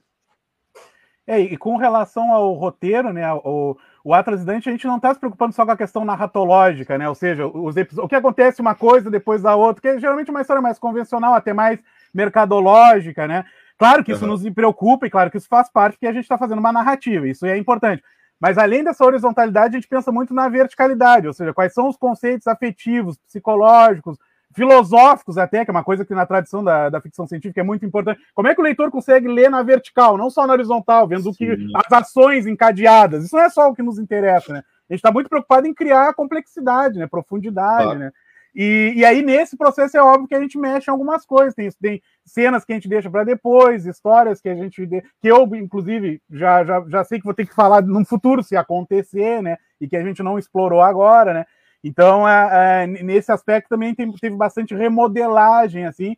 [1.26, 5.14] É, e com relação ao roteiro, né, o, o Atlas Dante, a gente não está
[5.14, 8.74] se preocupando só com a questão narratológica, né, ou seja, os o que acontece uma
[8.74, 11.78] coisa depois da outra, que é geralmente uma história mais convencional, até mais
[12.12, 13.44] mercadológica, né,
[13.78, 14.32] claro que isso uhum.
[14.32, 17.28] nos preocupa e claro que isso faz parte, porque a gente está fazendo uma narrativa,
[17.28, 18.02] isso é importante,
[18.40, 21.96] mas além dessa horizontalidade, a gente pensa muito na verticalidade, ou seja, quais são os
[21.96, 24.18] conceitos afetivos, psicológicos,
[24.54, 27.84] filosóficos até, que é uma coisa que na tradição da, da ficção científica é muito
[27.84, 28.20] importante.
[28.34, 31.34] Como é que o leitor consegue ler na vertical, não só na horizontal, vendo o
[31.34, 33.24] que as ações encadeadas?
[33.24, 34.62] Isso não é só o que nos interessa, né?
[34.88, 37.06] A gente está muito preocupado em criar complexidade, né?
[37.06, 38.12] Profundidade, né?
[38.54, 41.54] E, e, aí, nesse processo, é óbvio que a gente mexe em algumas coisas.
[41.54, 44.84] Tem, tem cenas que a gente deixa para depois, histórias que a gente.
[44.84, 48.42] De, que eu, inclusive, já, já, já sei que vou ter que falar no futuro
[48.42, 49.56] se acontecer, né?
[49.80, 51.46] E que a gente não explorou agora, né?
[51.82, 56.16] Então, é, é, nesse aspecto também tem, teve bastante remodelagem, assim,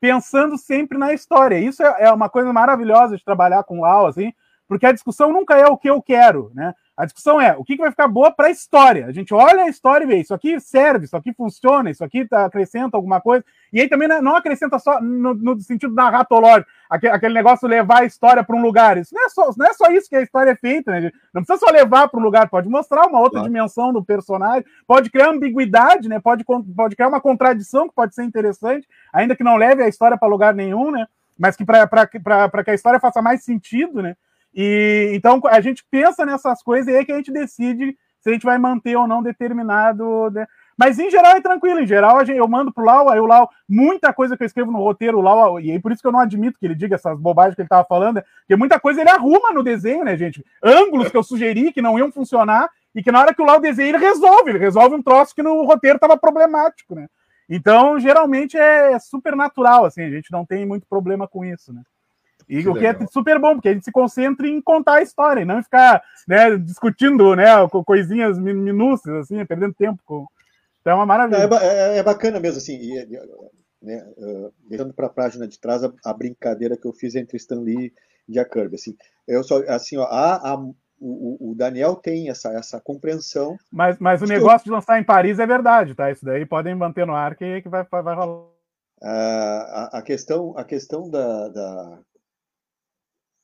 [0.00, 1.58] pensando sempre na história.
[1.58, 4.32] Isso é, é uma coisa maravilhosa de trabalhar com Lau, assim,
[4.68, 6.74] porque a discussão nunca é o que eu quero, né?
[6.96, 9.04] A discussão é o que, que vai ficar boa para a história.
[9.04, 12.24] A gente olha a história e vê isso aqui serve, isso aqui funciona, isso aqui
[12.24, 13.44] tá, acrescenta alguma coisa.
[13.70, 18.04] E aí também não acrescenta só no, no sentido narratológico, aquele, aquele negócio levar a
[18.06, 18.96] história para um lugar.
[18.96, 21.12] Isso não é, só, não é só isso que a história é feita, né?
[21.34, 23.48] Não precisa só levar para um lugar, pode mostrar uma outra claro.
[23.48, 26.18] dimensão do personagem, pode criar ambiguidade, né?
[26.18, 30.16] Pode, pode criar uma contradição que pode ser interessante, ainda que não leve a história
[30.16, 31.06] para lugar nenhum, né?
[31.38, 32.06] Mas que para
[32.64, 34.16] que a história faça mais sentido, né?
[34.56, 38.32] E então a gente pensa nessas coisas e aí que a gente decide se a
[38.32, 40.30] gente vai manter ou não determinado.
[40.30, 40.46] Né?
[40.78, 43.50] Mas em geral é tranquilo, em geral gente, eu mando pro Lau, aí o Lau,
[43.68, 46.12] muita coisa que eu escrevo no roteiro, o Lau, e aí por isso que eu
[46.12, 49.10] não admito que ele diga essas bobagens que ele tava falando, porque muita coisa ele
[49.10, 50.44] arruma no desenho, né, gente?
[50.62, 53.60] Ângulos que eu sugeri que não iam funcionar, e que na hora que o Lau
[53.60, 57.06] desenha, ele resolve, ele resolve um troço que no roteiro tava problemático, né?
[57.48, 61.82] Então, geralmente é super natural, assim, a gente não tem muito problema com isso, né?
[62.48, 63.02] E que o que é legal.
[63.02, 66.02] é super bom, porque a gente se concentra em contar a história, e não ficar
[66.28, 67.46] né, discutindo né,
[67.84, 70.00] coisinhas minúcias, assim, perdendo tempo.
[70.04, 70.26] Com...
[70.80, 71.48] Então é uma maravilha.
[71.60, 73.06] É, é, é bacana mesmo, assim, e,
[73.82, 77.36] né, uh, deixando para a página de trás a, a, brincadeira que eu fiz entre
[77.36, 77.92] Stan Lee
[78.28, 78.76] e Jack Kirby.
[78.76, 80.56] Assim, eu só, assim, ó, a, a
[80.98, 83.56] o, o, Daniel tem essa, essa compreensão.
[83.70, 86.10] Mas, mas o negócio de lançar em Paris é verdade, tá?
[86.10, 88.48] Isso daí podem manter no ar que, que vai, vai rolar.
[89.02, 91.98] A, a, questão, a questão da, da,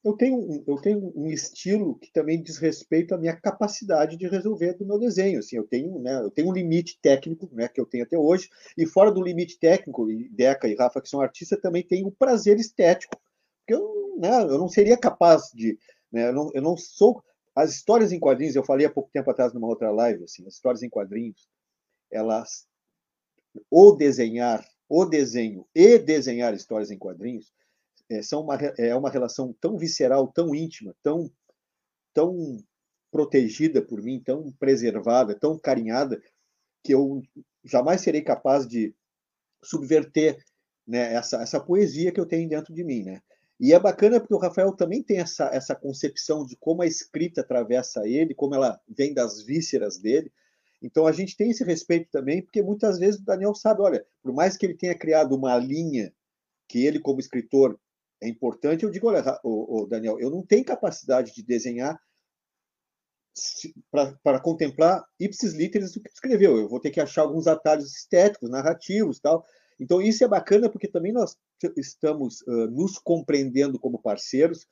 [0.04, 4.74] eu tenho, eu tenho um estilo que também diz respeito à minha capacidade de resolver
[4.74, 5.38] do meu desenho.
[5.38, 8.50] Assim, eu tenho, né, eu tenho um limite técnico, né, que eu tenho até hoje,
[8.76, 12.10] e fora do limite técnico, e Deca e Rafa, que são artistas, também tem o
[12.10, 13.16] prazer estético.
[13.60, 15.78] Porque eu, né, eu não seria capaz de,
[16.10, 17.22] né, eu não, eu não sou
[17.54, 20.54] as histórias em quadrinhos, eu falei há pouco tempo atrás numa outra live, assim, as
[20.54, 21.48] histórias em quadrinhos,
[22.10, 22.66] elas
[23.70, 27.52] ou desenhar, o desenho e desenhar histórias em quadrinhos
[28.10, 31.30] é, são uma, é uma relação tão visceral, tão íntima, tão,
[32.12, 32.58] tão
[33.10, 36.20] protegida por mim, tão preservada, tão carinhada,
[36.82, 37.22] que eu
[37.64, 38.94] jamais serei capaz de
[39.62, 40.36] subverter
[40.86, 43.02] né, essa, essa poesia que eu tenho dentro de mim.
[43.04, 43.22] Né?
[43.60, 47.42] E é bacana porque o Rafael também tem essa, essa concepção de como a escrita
[47.42, 50.32] atravessa ele, como ela vem das vísceras dele.
[50.82, 54.32] Então a gente tem esse respeito também, porque muitas vezes o Daniel sabe, olha, por
[54.32, 56.12] mais que ele tenha criado uma linha
[56.68, 57.78] que ele como escritor
[58.22, 58.84] é importante.
[58.84, 62.00] Eu digo, olha, o, Daniel, eu não tenho capacidade de desenhar
[64.22, 66.56] para contemplar ipsis literis do que escreveu.
[66.56, 69.44] Eu vou ter que achar alguns atalhos estéticos, narrativos, tal.
[69.80, 71.36] Então isso é bacana porque também nós
[71.76, 74.66] estamos uh, nos compreendendo como parceiros.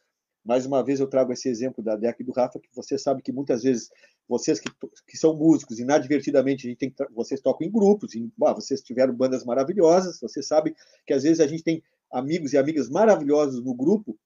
[0.44, 3.22] Mais uma vez eu trago esse exemplo da Deca e do Rafa, que você sabe
[3.22, 3.90] que muitas vezes
[4.28, 4.70] vocês que,
[5.06, 9.12] que são músicos, inadvertidamente a gente tem vocês tocam em grupos, em, ah, vocês tiveram
[9.12, 10.74] bandas maravilhosas, você sabe
[11.06, 14.18] que às vezes a gente tem amigos e amigas maravilhosos no grupo,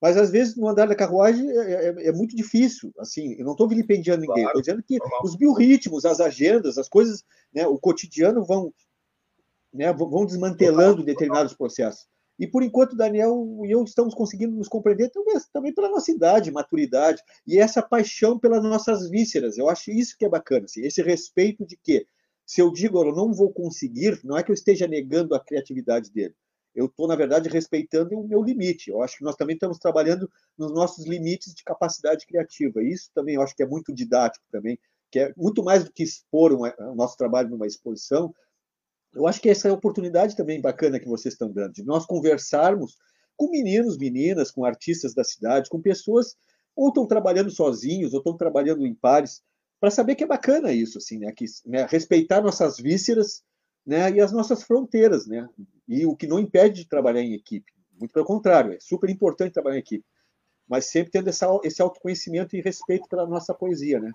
[0.00, 2.92] mas às vezes no andar da carruagem é, é, é muito difícil.
[2.98, 5.20] Assim, eu não estou vilipendiando ninguém, estou dizendo que normal.
[5.24, 8.72] os biorritmos, as agendas, as coisas, né, o cotidiano vão,
[9.72, 12.06] né, vão desmantelando determinados processos.
[12.38, 16.52] E por enquanto, Daniel e eu estamos conseguindo nos compreender também, também pela nossa idade,
[16.52, 19.58] maturidade, e essa paixão pelas nossas vísceras.
[19.58, 22.06] Eu acho isso que é bacana, assim, esse respeito de que,
[22.46, 26.12] se eu digo eu não vou conseguir, não é que eu esteja negando a criatividade
[26.12, 26.34] dele,
[26.78, 28.88] eu estou, na verdade, respeitando o meu limite.
[28.88, 32.80] Eu acho que nós também estamos trabalhando nos nossos limites de capacidade criativa.
[32.80, 34.78] Isso também eu acho que é muito didático também,
[35.10, 38.32] que é muito mais do que expor o nosso trabalho numa exposição.
[39.12, 42.06] Eu acho que essa é a oportunidade também bacana que vocês estão dando, de nós
[42.06, 42.96] conversarmos
[43.36, 46.36] com meninos, meninas, com artistas da cidade, com pessoas
[46.76, 49.42] ou estão trabalhando sozinhos, ou estão trabalhando em pares,
[49.80, 51.32] para saber que é bacana isso, assim, né?
[51.32, 51.86] Que, né?
[51.90, 53.42] Respeitar nossas vísceras
[53.88, 54.10] né?
[54.10, 55.48] e as nossas fronteiras, né?
[55.88, 57.72] E o que não impede de trabalhar em equipe.
[57.98, 60.04] Muito pelo contrário, é super importante trabalhar em equipe.
[60.68, 64.12] Mas sempre tendo essa, esse autoconhecimento e respeito pela nossa poesia, né?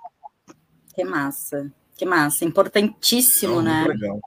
[0.93, 2.45] Que massa, que massa.
[2.45, 3.86] Importantíssimo, né?
[3.88, 4.19] Legal.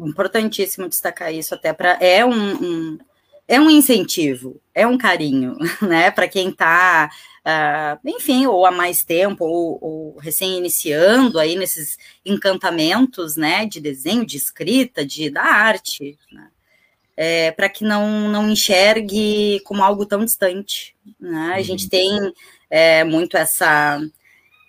[0.00, 2.98] Importantíssimo destacar isso até para é um, um,
[3.48, 6.10] é um incentivo, é um carinho, né?
[6.10, 7.10] Para quem está
[7.46, 14.26] uh, enfim, ou há mais tempo, ou, ou recém-iniciando aí nesses encantamentos, né, de desenho,
[14.26, 16.48] de escrita, de da arte, né?
[17.18, 20.94] É, para que não, não enxergue como algo tão distante.
[21.18, 21.54] Né?
[21.54, 21.88] A gente uhum.
[21.88, 22.32] tem
[22.68, 23.98] é, muito essa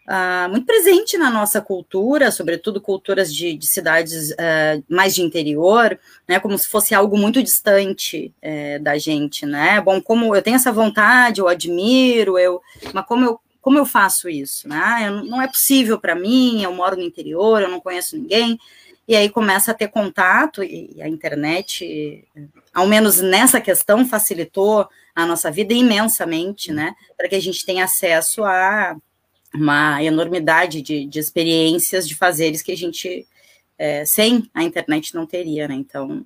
[0.08, 6.00] uh, muito presente na nossa cultura, sobretudo culturas de, de cidades uh, mais de interior,
[6.28, 9.82] né, como se fosse algo muito distante uh, da gente, né?
[9.82, 12.62] Bom, como eu tenho essa vontade, eu admiro, eu,
[12.94, 14.66] mas como eu como eu faço isso?
[14.66, 15.10] Né?
[15.10, 18.58] Eu, não é possível para mim, eu moro no interior, eu não conheço ninguém.
[19.06, 22.26] E aí começa a ter contato, e a internet,
[22.74, 26.96] ao menos nessa questão, facilitou a nossa vida imensamente, né?
[27.18, 28.96] Para que a gente tenha acesso a
[29.58, 33.28] uma enormidade de, de experiências, de fazeres que a gente,
[33.78, 35.76] é, sem a internet, não teria, né?
[35.76, 36.26] Então,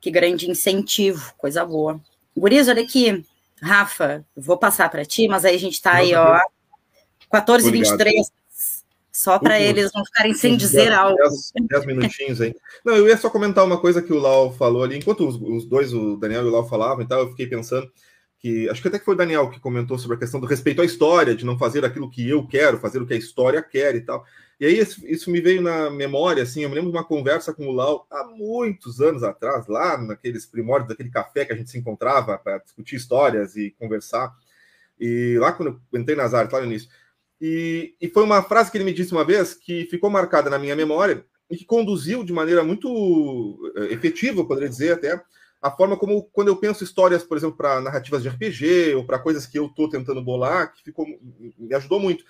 [0.00, 2.00] que grande incentivo, coisa boa.
[2.36, 3.24] Guriz, olha aqui,
[3.60, 6.38] Rafa, vou passar para ti, mas aí a gente está aí, ó,
[7.32, 8.10] 14h23,
[9.12, 11.18] só para eles não ficarem sem dizer dez, algo.
[11.54, 12.54] 10 minutinhos aí.
[12.84, 15.64] Não, eu ia só comentar uma coisa que o Lau falou ali, enquanto os, os
[15.64, 17.90] dois, o Daniel e o Lau falavam e tal, eu fiquei pensando
[18.42, 20.82] que, acho que até que foi o Daniel que comentou sobre a questão do respeito
[20.82, 23.94] à história, de não fazer aquilo que eu quero, fazer o que a história quer
[23.94, 24.26] e tal.
[24.58, 27.68] E aí isso me veio na memória, assim, eu me lembro de uma conversa com
[27.68, 31.78] o Lau há muitos anos atrás, lá naqueles primórdios daquele café que a gente se
[31.78, 34.34] encontrava para discutir histórias e conversar.
[34.98, 36.88] E lá quando eu entrei nas áreas, lá no início.
[37.40, 40.58] E, e foi uma frase que ele me disse uma vez que ficou marcada na
[40.58, 45.20] minha memória e que conduziu de maneira muito eh, efetiva, eu poderia dizer até,
[45.62, 49.20] a forma como, quando eu penso histórias, por exemplo, para narrativas de RPG ou para
[49.20, 51.06] coisas que eu estou tentando bolar, que ficou,
[51.56, 52.24] me ajudou muito.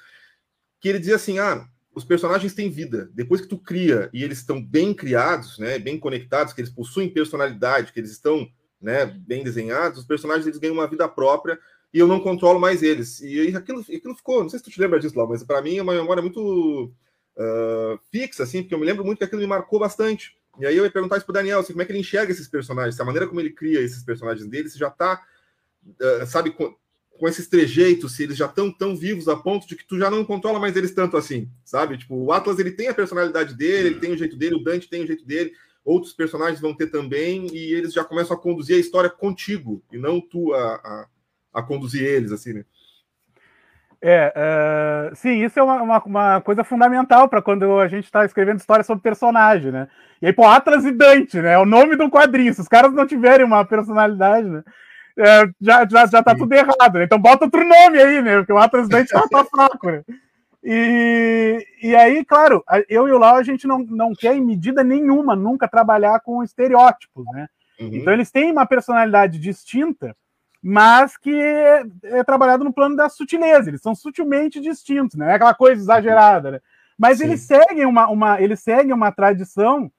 [0.78, 3.10] Que ele dizia assim: ah, os personagens têm vida.
[3.14, 7.08] Depois que tu cria e eles estão bem criados, né, bem conectados, que eles possuem
[7.08, 8.46] personalidade, que eles estão
[8.80, 11.58] né, bem desenhados, os personagens eles ganham uma vida própria
[11.92, 13.20] e eu não controlo mais eles.
[13.20, 15.78] E aquilo, aquilo ficou, não sei se tu te lembra disso lá, mas para mim
[15.78, 16.92] é uma memória muito
[17.36, 20.36] uh, fixa, assim, porque eu me lembro muito que aquilo me marcou bastante.
[20.58, 22.48] E aí eu ia perguntar isso pro Daniel, assim, como é que ele enxerga esses
[22.48, 25.22] personagens, a maneira como ele cria esses personagens dele, se já tá,
[25.86, 26.74] uh, sabe, com,
[27.18, 30.10] com, esses trejeitos, se eles já estão tão vivos a ponto de que tu já
[30.10, 31.96] não controla mais eles tanto assim, sabe?
[31.96, 34.88] Tipo, o Atlas, ele tem a personalidade dele, ele tem o jeito dele, o Dante
[34.88, 35.52] tem o jeito dele,
[35.84, 39.96] outros personagens vão ter também, e eles já começam a conduzir a história contigo, e
[39.96, 41.08] não tu a, a
[41.52, 42.64] a conduzir eles, assim, né?
[44.04, 48.24] É, uh, sim, isso é uma, uma, uma coisa fundamental para quando a gente está
[48.24, 49.86] escrevendo história sobre personagem, né?
[50.20, 51.52] E aí, pô, Atlas e Dante, né?
[51.52, 52.52] É o nome do quadrinho.
[52.52, 54.64] Se os caras não tiverem uma personalidade, né?
[55.16, 56.38] É, já, já, já tá sim.
[56.38, 57.04] tudo errado, né?
[57.04, 58.38] Então bota outro nome aí, né?
[58.38, 60.02] Porque o Atlas e Dante tá, tá fraco, né?
[60.64, 64.82] E, e aí, claro, eu e o Lau, a gente não, não quer, em medida
[64.82, 67.46] nenhuma, nunca trabalhar com estereótipos, né?
[67.80, 67.90] Uhum.
[67.92, 70.16] Então eles têm uma personalidade distinta,
[70.62, 75.24] mas que é, é, trabalhado no plano da sutileza, eles são sutilmente distintos, né?
[75.24, 76.60] não é aquela coisa exagerada, né?
[76.96, 77.24] Mas Sim.
[77.24, 79.90] eles seguem uma, uma, eles seguem uma tradição,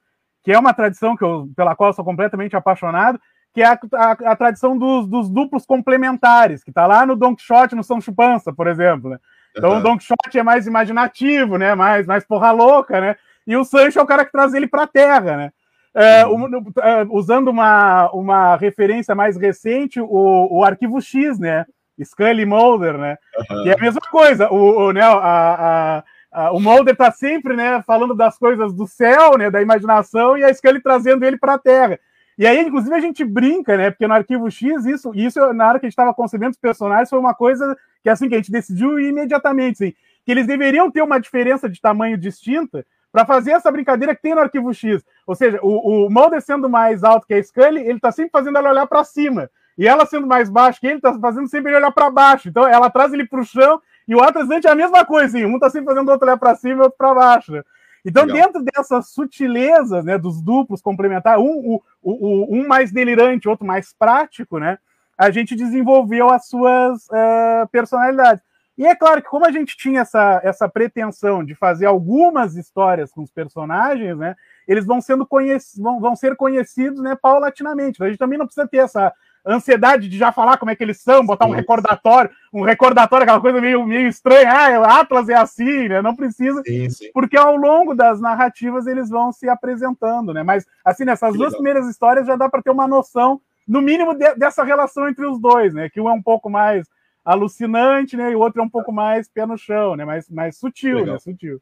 [0.41, 3.19] que é uma tradição que eu, pela qual eu sou completamente apaixonado,
[3.53, 7.35] que é a, a, a tradição dos, dos, duplos complementares, que está lá no Don
[7.35, 9.09] Quixote, no São Chupança, por exemplo.
[9.09, 9.19] Né?
[9.55, 9.77] Então uhum.
[9.79, 11.75] o Don Quixote é mais imaginativo, né?
[11.75, 13.15] mais, mais porra louca, né?
[13.45, 15.51] E o Sancho é o cara que traz ele para a terra, né?
[15.95, 16.45] É, um,
[16.81, 21.65] é, usando uma, uma referência mais recente, o, o arquivo X, né?
[22.03, 23.17] Scully Mulder, né?
[23.49, 23.65] Uhum.
[23.65, 24.51] E é a mesma coisa.
[24.51, 28.87] O, o, né, a, a, a, o Mulder tá sempre né, falando das coisas do
[28.87, 29.51] céu, né?
[29.51, 31.99] Da imaginação, e a Scully trazendo ele para a Terra.
[32.37, 33.91] E aí, inclusive, a gente brinca, né?
[33.91, 37.09] Porque no arquivo X, isso, isso na hora que a gente estava concebendo os personagens,
[37.09, 39.93] foi uma coisa que assim que a gente decidiu imediatamente, assim,
[40.25, 44.33] que eles deveriam ter uma diferença de tamanho distinta, para fazer essa brincadeira que tem
[44.33, 45.05] no arquivo X.
[45.27, 48.57] Ou seja, o, o Mulder sendo mais alto que a Scully, ele está sempre fazendo
[48.57, 49.51] ela olhar para cima.
[49.77, 52.49] E ela sendo mais baixo que ele, está fazendo sempre ele olhar para baixo.
[52.49, 55.37] Então ela traz ele para o chão e o Atlas é a mesma coisa.
[55.37, 57.51] Assim, um está sempre fazendo o outro olhar para cima e o outro para baixo.
[57.51, 57.63] Né?
[58.03, 58.47] Então, Legal.
[58.47, 63.93] dentro dessas sutilezas né, dos duplos complementares, um, o, o, um mais delirante, outro mais
[63.93, 64.77] prático, né,
[65.17, 68.43] a gente desenvolveu as suas uh, personalidades.
[68.77, 73.11] E é claro que, como a gente tinha essa, essa pretensão de fazer algumas histórias
[73.11, 74.35] com os personagens, né,
[74.67, 78.03] eles vão, sendo conhecidos, vão, vão ser conhecidos né, paulatinamente.
[78.03, 79.13] A gente também não precisa ter essa
[79.45, 83.41] ansiedade de já falar como é que eles são, botar um recordatório, um recordatório, aquela
[83.41, 86.01] coisa meio, meio estranha, ah, Atlas é assim, né?
[86.01, 87.11] Não precisa, sim, sim.
[87.13, 90.43] porque ao longo das narrativas eles vão se apresentando, né?
[90.43, 91.61] Mas, assim, nessas que duas legal.
[91.61, 95.39] primeiras histórias já dá para ter uma noção, no mínimo, de, dessa relação entre os
[95.39, 95.89] dois, né?
[95.89, 96.87] Que um é um pouco mais
[97.23, 98.31] alucinante, né?
[98.31, 100.05] E o outro é um pouco mais pé no chão, né?
[100.05, 101.13] Mais, mais sutil, legal.
[101.13, 101.19] né?
[101.19, 101.61] Sutil.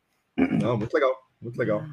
[0.61, 1.83] Não, muito legal, muito legal.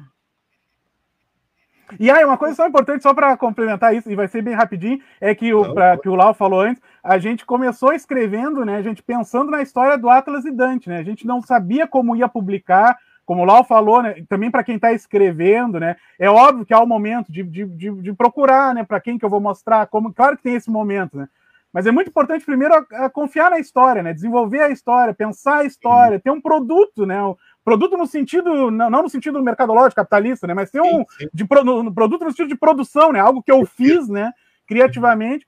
[1.97, 5.01] E aí, uma coisa só importante, só para complementar isso, e vai ser bem rapidinho,
[5.19, 8.75] é que o, pra, que o Lau falou antes, a gente começou escrevendo, né?
[8.75, 10.99] A gente pensando na história do Atlas e Dante, né?
[10.99, 12.95] A gente não sabia como ia publicar,
[13.25, 14.23] como o Lau falou, né?
[14.29, 15.95] Também para quem está escrevendo, né?
[16.19, 18.83] É óbvio que há o momento de, de, de, de procurar, né?
[18.83, 20.13] Para quem que eu vou mostrar, como.
[20.13, 21.27] Claro que tem esse momento, né?
[21.71, 24.13] Mas é muito importante primeiro a, a confiar na história, né?
[24.13, 26.23] Desenvolver a história, pensar a história, sim.
[26.23, 27.23] ter um produto, né?
[27.23, 30.53] Um produto no sentido, não, não no sentido mercadológico, capitalista, né?
[30.53, 31.29] Mas ter um sim, sim.
[31.33, 33.19] De, no, produto no sentido de produção, né?
[33.19, 34.31] Algo que eu fiz, né?
[34.67, 35.47] Criativamente.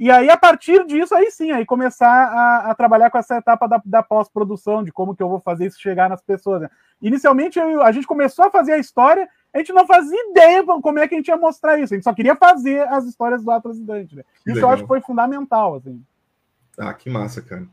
[0.00, 3.68] E aí, a partir disso, aí sim, aí começar a, a trabalhar com essa etapa
[3.68, 6.62] da, da pós-produção, de como que eu vou fazer isso chegar nas pessoas.
[6.62, 6.70] Né?
[7.02, 10.98] Inicialmente, eu, a gente começou a fazer a história, a gente não fazia ideia como
[10.98, 11.92] é que a gente ia mostrar isso.
[11.92, 14.16] A gente só queria fazer as histórias do Atlas Dante.
[14.16, 14.22] Né?
[14.46, 14.70] Isso legal.
[14.70, 15.76] eu acho que foi fundamental.
[15.76, 16.02] Assim.
[16.78, 17.66] Ah, que massa, cara.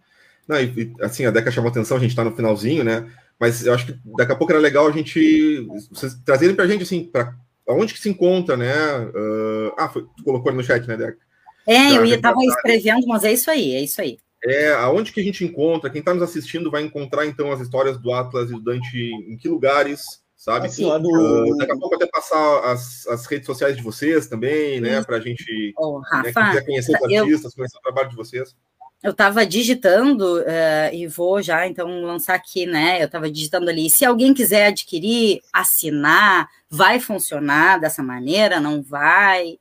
[0.48, 3.12] Não, e, assim, a Deca chamou atenção, a gente está no finalzinho, né?
[3.40, 6.68] Mas eu acho que daqui a pouco era legal a gente vocês trazerem para a
[6.68, 7.36] gente assim, para
[7.68, 8.74] onde que se encontra, né?
[9.00, 11.20] Uh, ah, foi, tu colocou ali no chat, né, Deca?
[11.68, 14.18] É, eu estava escrevendo, mas é isso aí, é isso aí.
[14.44, 15.90] É, aonde que a gente encontra?
[15.90, 19.36] Quem está nos assistindo vai encontrar então as histórias do Atlas e do Dante em
[19.36, 20.68] que lugares, sabe?
[20.68, 21.52] Assim, no...
[21.52, 25.04] uh, daqui a pouco até passar as, as redes sociais de vocês também, né?
[25.04, 27.56] Para a gente oh, Rafa, né, quiser conhecer os artistas, eu...
[27.58, 28.56] conhecer o trabalho de vocês.
[29.04, 33.02] Eu estava digitando uh, e vou já então lançar aqui, né?
[33.02, 33.90] Eu estava digitando ali.
[33.90, 38.60] Se alguém quiser adquirir, assinar, vai funcionar dessa maneira?
[38.60, 39.60] Não vai?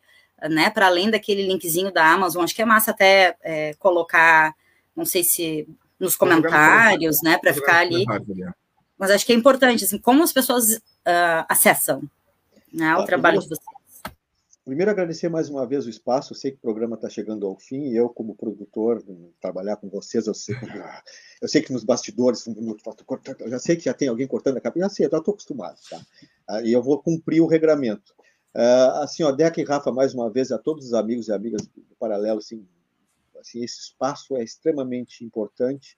[0.48, 0.70] né?
[0.70, 4.54] Para além daquele linkzinho da Amazon, acho que é massa até é, colocar,
[4.94, 5.66] não sei se
[5.98, 7.38] nos comentários, né?
[7.38, 8.04] Para ficar ali.
[8.98, 12.02] Mas acho que é importante, assim, como as pessoas uh, acessam
[12.72, 13.76] né, o ah, trabalho de vocês.
[14.64, 16.32] Primeiro, agradecer mais uma vez o espaço.
[16.32, 19.00] Eu sei que o programa está chegando ao fim e eu, como produtor,
[19.40, 20.56] trabalhar com vocês, eu sei,
[21.40, 24.88] eu sei que nos bastidores, eu já sei que já tem alguém cortando a cabeça,
[24.88, 26.00] já sei, eu estou acostumado, tá?
[26.48, 28.12] Ah, e eu vou cumprir o regramento.
[28.56, 31.62] Uh, assim, ó, Deca e Rafa, mais uma vez, a todos os amigos e amigas
[31.66, 32.66] do Paralelo, assim,
[33.38, 35.96] assim esse espaço é extremamente importante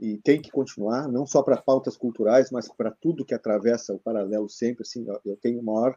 [0.00, 3.98] e tem que continuar, não só para pautas culturais, mas para tudo que atravessa o
[3.98, 5.94] Paralelo sempre, assim, eu tenho o maior,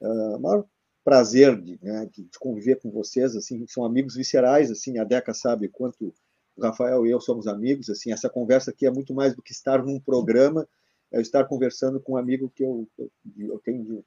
[0.00, 0.64] uh, maior
[1.02, 5.68] prazer de, né, de, conviver com vocês, assim, são amigos viscerais, assim, a Deca sabe
[5.68, 6.14] quanto
[6.56, 9.50] o Rafael e eu somos amigos, assim, essa conversa aqui é muito mais do que
[9.50, 10.68] estar num programa,
[11.10, 14.04] é estar conversando com um amigo que eu, eu, eu tenho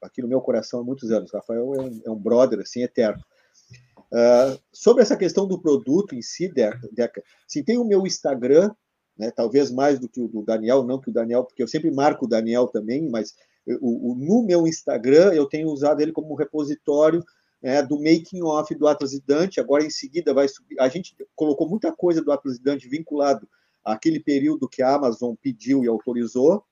[0.00, 1.30] aqui no meu coração há muitos anos.
[1.32, 3.22] Rafael é um, é um brother assim eterno.
[4.12, 8.70] Uh, sobre essa questão do produto em si, Deca, Deca se tem o meu Instagram,
[9.16, 11.90] né, talvez mais do que o do Daniel, não que o Daniel, porque eu sempre
[11.90, 13.34] marco o Daniel também, mas
[13.80, 17.22] o, o no meu Instagram eu tenho usado ele como repositório
[17.62, 19.60] né, do making off do Atlas e Dante.
[19.60, 20.80] Agora em seguida vai subir.
[20.80, 23.48] A gente colocou muita coisa do Atlas e Dante vinculado
[23.84, 26.64] àquele período que a Amazon pediu e autorizou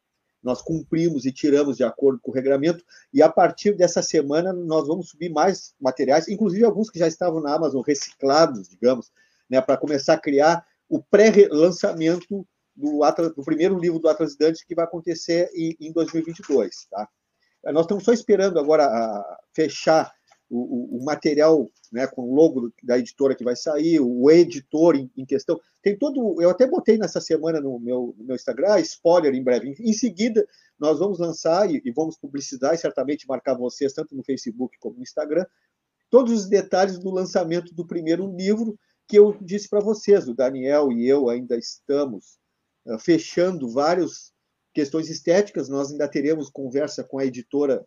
[0.42, 4.86] nós cumprimos e tiramos de acordo com o regulamento, e a partir dessa semana nós
[4.86, 9.10] vamos subir mais materiais, inclusive alguns que já estavam na Amazon reciclados, digamos,
[9.48, 13.00] né, para começar a criar o pré-lançamento do,
[13.36, 16.86] do, primeiro livro do Atlas Dante, que vai acontecer em, em 2022.
[16.90, 17.08] Tá?
[17.64, 20.14] Nós estamos só esperando agora a fechar
[20.50, 25.10] o, o, material né, com o logo da editora que vai sair, o editor em,
[25.16, 25.60] em, questão.
[25.82, 26.40] Tem todo.
[26.40, 29.68] Eu até botei nessa semana no meu, no meu Instagram, spoiler em breve.
[29.68, 30.46] Em, em seguida,
[30.78, 34.96] nós vamos lançar e, e, vamos publicitar e certamente marcar vocês, tanto no Facebook como
[34.96, 35.44] no Instagram,
[36.10, 40.28] todos os detalhes do lançamento do primeiro livro que eu disse para vocês.
[40.28, 42.38] O Daniel e eu ainda estamos
[42.86, 44.32] uh, fechando várias
[44.72, 47.84] questões estéticas, nós ainda teremos conversa com a editora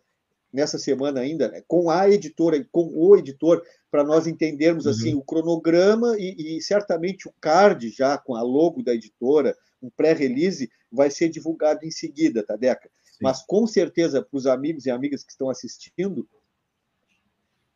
[0.52, 5.14] nessa semana ainda, né, com a editora e com o editor, para nós entendermos assim
[5.14, 5.20] uhum.
[5.20, 10.70] o cronograma e, e, certamente o card já com a logo da editora, um pré-release,
[10.90, 12.90] vai ser divulgado em seguida, tá, Deca?
[13.04, 13.18] Sim.
[13.22, 16.28] Mas com certeza, para os amigos e amigas que estão assistindo,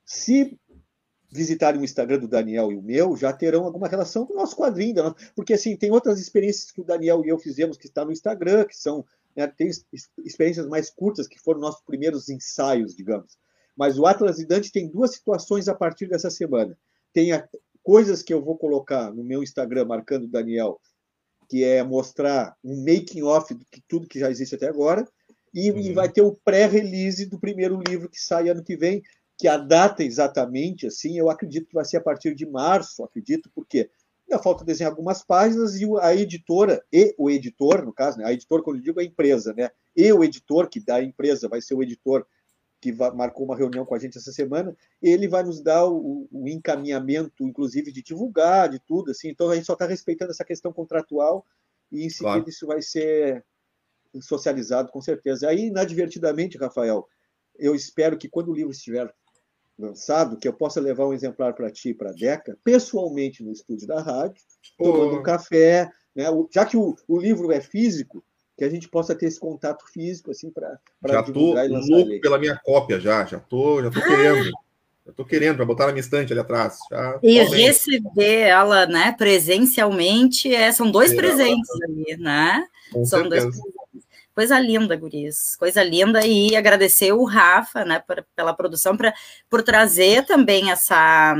[0.04, 0.58] se
[1.30, 4.56] visitarem o Instagram do Daniel e o meu, já terão alguma relação com o nosso
[4.56, 8.12] quadrinho, porque assim, tem outras experiências que o Daniel e eu fizemos que está no
[8.12, 9.04] Instagram, que são
[9.36, 9.68] né, tem
[10.24, 13.36] experiências mais curtas, que foram nossos primeiros ensaios, digamos.
[13.76, 16.76] Mas o Atlas e Dante tem duas situações a partir dessa semana.
[17.12, 17.46] Tem a,
[17.82, 20.80] coisas que eu vou colocar no meu Instagram, marcando Daniel,
[21.48, 25.06] que é mostrar um making-off de tudo que já existe até agora,
[25.54, 25.78] e, uhum.
[25.78, 29.02] e vai ter o pré-release do primeiro livro que sai ano que vem,
[29.38, 33.50] que a data exatamente, assim, eu acredito que vai ser a partir de março, acredito,
[33.54, 33.90] porque
[34.28, 38.24] Ainda falta desenhar algumas páginas e a editora e o editor, no caso, né?
[38.24, 39.70] a editora, quando eu digo, é a empresa, né?
[39.94, 42.26] E o editor, que da empresa vai ser o editor
[42.80, 46.48] que marcou uma reunião com a gente essa semana, ele vai nos dar o, o
[46.48, 49.28] encaminhamento, inclusive, de divulgar, de tudo, assim.
[49.28, 51.44] Então, a gente só está respeitando essa questão contratual
[51.90, 52.48] e, em seguida, claro.
[52.48, 53.44] isso vai ser
[54.20, 55.48] socializado, com certeza.
[55.48, 57.08] Aí, inadvertidamente, Rafael,
[57.58, 59.12] eu espero que quando o livro estiver
[59.78, 63.52] lançado, que eu possa levar um exemplar para ti e para a Deca, pessoalmente no
[63.52, 64.42] estúdio da rádio,
[64.78, 66.24] tomando um café, né?
[66.52, 68.24] já que o, o livro é físico,
[68.56, 72.20] que a gente possa ter esse contato físico assim para já tô louco ele.
[72.20, 74.50] pela minha cópia já já tô já tô querendo
[75.06, 79.12] já tô querendo para botar na minha estante ali atrás já, e receber ela né
[79.12, 83.28] presencialmente é, são dois é, presentes ali né são certeza.
[83.28, 83.75] dois presentes.
[84.36, 89.14] Coisa linda, guris, coisa linda, e agradecer o Rafa, né, por, pela produção, pra,
[89.48, 91.34] por trazer também essa,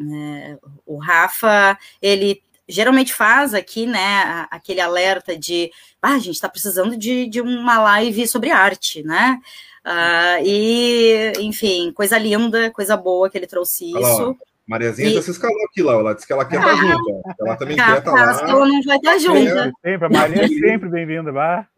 [0.00, 5.70] é, o Rafa, ele geralmente faz aqui, né, aquele alerta de,
[6.00, 9.38] ah, a gente está precisando de, de uma live sobre arte, né,
[9.84, 14.34] uh, e, enfim, coisa linda, coisa boa que ele trouxe isso.
[14.66, 15.14] Mariazinha e...
[15.16, 17.76] já se escalou aqui lá, ela disse que ela quer estar ah, junto, ela também
[17.76, 18.40] quer estar lá.
[18.48, 19.76] ela não vai estar junto.
[19.84, 21.68] Sempre, a Maria é sempre bem-vinda, vá.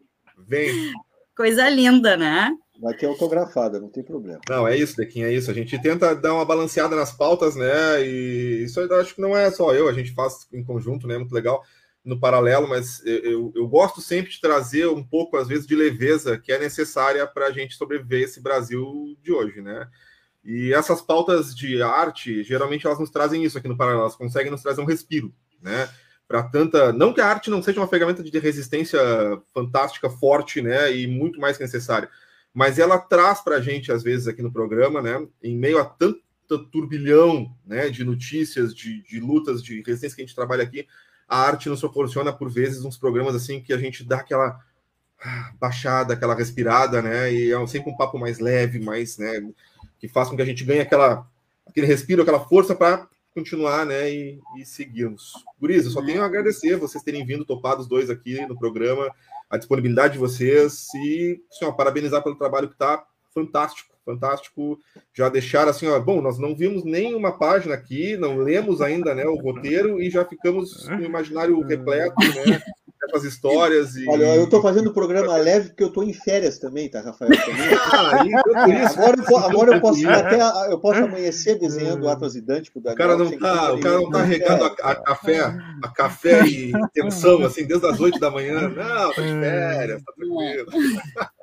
[0.51, 0.91] Vem.
[1.33, 2.51] Coisa linda, né?
[2.77, 4.41] Vai ter autografada, não tem problema.
[4.49, 5.49] Não, é isso, Dequinha, é isso.
[5.49, 8.05] A gente tenta dar uma balanceada nas pautas, né?
[8.05, 11.17] E isso eu acho que não é só eu, a gente faz em conjunto, né?
[11.17, 11.63] Muito legal
[12.03, 15.75] no paralelo, mas eu, eu, eu gosto sempre de trazer um pouco, às vezes, de
[15.75, 19.87] leveza que é necessária para a gente sobreviver esse Brasil de hoje, né?
[20.43, 24.51] E essas pautas de arte, geralmente elas nos trazem isso aqui no paralelo, elas conseguem
[24.51, 25.87] nos trazer um respiro, né?
[26.31, 26.93] Para tanta.
[26.93, 28.99] Não que a arte não seja uma ferramenta de resistência
[29.53, 30.95] fantástica, forte, né?
[30.95, 32.09] E muito mais que necessária.
[32.53, 35.27] Mas ela traz para a gente, às vezes, aqui no programa, né?
[35.43, 36.21] Em meio a tanto
[36.71, 40.85] turbilhão né, de notícias, de, de lutas, de resistência que a gente trabalha aqui,
[41.25, 44.59] a arte nos proporciona, por vezes, uns programas assim que a gente dá aquela
[45.59, 47.31] baixada, aquela respirada, né?
[47.31, 49.49] E é sempre um papo mais leve, mais, né?
[49.99, 51.27] Que faz com que a gente ganhe aquela,
[51.65, 55.33] aquele respiro, aquela força para continuar, né, e, e seguirmos.
[55.59, 59.09] Guriza, só tenho a agradecer vocês terem vindo, topado os dois aqui no programa,
[59.49, 64.77] a disponibilidade de vocês e, ó, parabenizar pelo trabalho que está fantástico, fantástico.
[65.13, 69.25] Já deixar assim, ó, bom, nós não vimos nenhuma página aqui, não lemos ainda, né,
[69.25, 72.61] o roteiro e já ficamos com o imaginário repleto, né,
[73.03, 73.95] essas histórias.
[73.95, 74.07] E...
[74.07, 77.31] Olha, eu estou fazendo o programa leve porque eu estou em férias também, tá, Rafael?
[77.93, 82.41] Ah, isso, agora, eu, agora eu posso até eu posso amanhecer desenhando o Atlas e
[82.41, 85.39] Dante o cara não tá, o cara não tá regando a, a, café,
[85.83, 88.69] a café e tensão assim desde as 8 da manhã.
[88.69, 90.67] Não, tá de férias, tá tranquilo.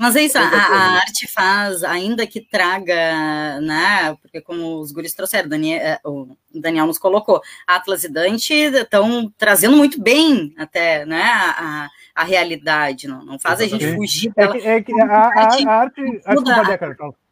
[0.00, 4.16] Mas é isso, a, a, arte faz, ainda que traga, né?
[4.22, 9.30] Porque como os guris trouxeram, Daniel, é, o Daniel nos colocou, Atlas e Dante estão
[9.36, 11.22] trazendo muito bem até, né?
[11.22, 13.84] A, a realidade, não, não faz Exatamente.
[13.84, 14.56] a gente fugir dela.
[14.56, 15.64] É que, é que a, a, a, arte.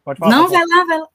[0.04, 0.36] Pode falar.
[0.36, 1.08] Não, vai lá, vai lá.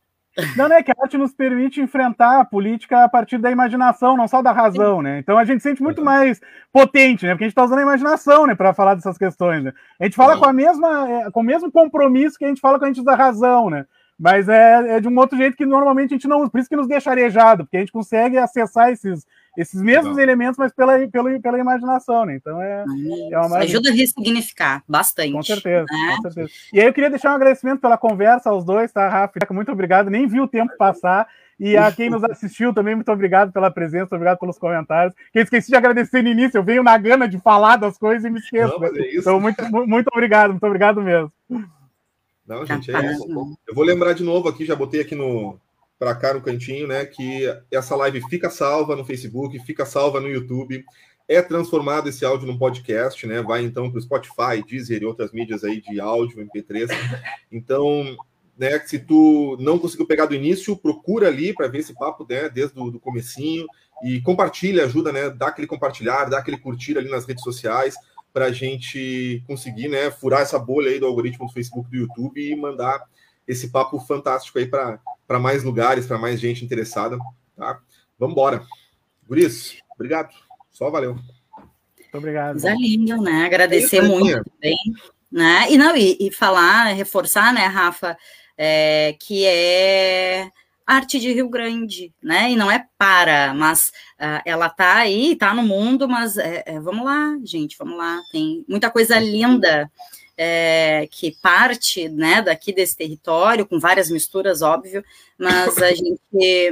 [0.58, 4.18] Não, não é que a arte nos permite enfrentar a política a partir da imaginação,
[4.18, 5.20] não só da razão, né?
[5.20, 7.34] Então a gente sente muito mais potente, né?
[7.34, 9.64] Porque a gente está usando a imaginação, né, para falar dessas questões.
[9.64, 9.74] Né?
[10.00, 12.80] A gente fala com a mesma, é, com o mesmo compromisso que a gente fala
[12.80, 13.86] quando a gente usa a razão, né?
[14.20, 16.76] Mas é, é de um outro jeito que normalmente a gente não, por isso que
[16.76, 19.26] nos deixa arejado, porque a gente consegue acessar esses
[19.58, 22.36] esses mesmos elementos, mas pela, pela, pela imaginação, né?
[22.36, 22.84] Então é,
[23.32, 25.32] é uma ajuda a ressignificar bastante.
[25.32, 26.16] Com certeza, né?
[26.16, 26.50] com certeza.
[26.74, 29.34] E aí eu queria deixar um agradecimento pela conversa aos dois, tá, Rafa?
[29.52, 31.28] Muito obrigado, nem vi o tempo passar.
[31.60, 35.16] E a quem nos assistiu também, muito obrigado pela presença, obrigado pelos comentários.
[35.32, 38.26] Que eu esqueci de agradecer no início, eu venho na gana de falar das coisas
[38.26, 38.78] e me esqueço.
[38.80, 41.32] Não, é então, muito, muito obrigado, muito obrigado mesmo.
[42.46, 43.58] Não, gente, é isso.
[43.68, 45.58] Eu vou lembrar de novo aqui, já botei aqui no,
[46.04, 47.06] para cá no cantinho, né?
[47.06, 50.84] Que essa live fica salva no Facebook, fica salva no YouTube.
[51.30, 53.42] É transformado esse áudio num podcast, né?
[53.42, 56.90] Vai então para o Spotify, Deezer e outras mídias aí de áudio, MP3.
[57.50, 58.18] Então,
[58.58, 58.80] né?
[58.80, 62.50] Se tu não conseguiu pegar do início, procura ali para ver esse papo, né?
[62.50, 63.66] Desde o do comecinho
[64.04, 65.30] e compartilha, ajuda, né?
[65.30, 67.96] Dá aquele compartilhar, dá aquele curtir ali nas redes sociais
[68.34, 70.12] para a gente conseguir, né?
[70.12, 73.06] Furar essa bolha aí do algoritmo do Facebook, do YouTube e mandar
[73.48, 75.00] esse papo fantástico aí para
[75.40, 77.18] mais lugares, para mais gente interessada.
[77.56, 77.80] Tá?
[78.18, 78.66] Vamos embora.
[79.28, 80.34] Guris, obrigado.
[80.72, 81.16] Só valeu.
[81.16, 82.54] Muito obrigado.
[82.54, 83.46] Coisa linda, né?
[83.46, 84.78] Agradecer é muito bem.
[85.32, 85.72] Né?
[85.72, 88.16] E não, e, e, falar, reforçar, né, Rafa,
[88.56, 90.48] é, que é
[90.86, 92.52] arte de Rio Grande, né?
[92.52, 96.80] E não é para, mas uh, ela tá aí, tá no mundo, mas é, é,
[96.80, 98.22] vamos lá, gente, vamos lá.
[98.32, 99.90] Tem muita coisa linda
[100.38, 105.04] é, que parte né, daqui desse território, com várias misturas, óbvio,
[105.38, 106.70] mas a gente é,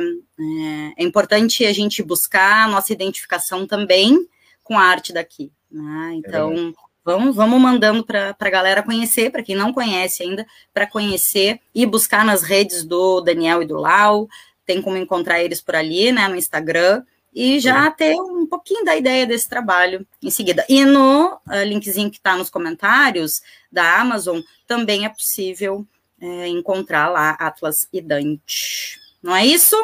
[0.97, 4.27] é, importante a gente buscar a nossa identificação também
[4.63, 5.51] com a arte daqui.
[5.69, 6.13] Né?
[6.15, 10.87] Então, é vamos, vamos mandando para a galera conhecer, para quem não conhece ainda, para
[10.87, 14.27] conhecer e buscar nas redes do Daniel e do Lau,
[14.65, 17.03] tem como encontrar eles por ali, né, no Instagram,
[17.33, 17.91] e já é.
[17.91, 20.65] ter um pouquinho da ideia desse trabalho em seguida.
[20.67, 25.85] E no uh, linkzinho que está nos comentários da Amazon, também é possível
[26.19, 28.99] é, encontrar lá Atlas e Dante.
[29.23, 29.75] Não é isso?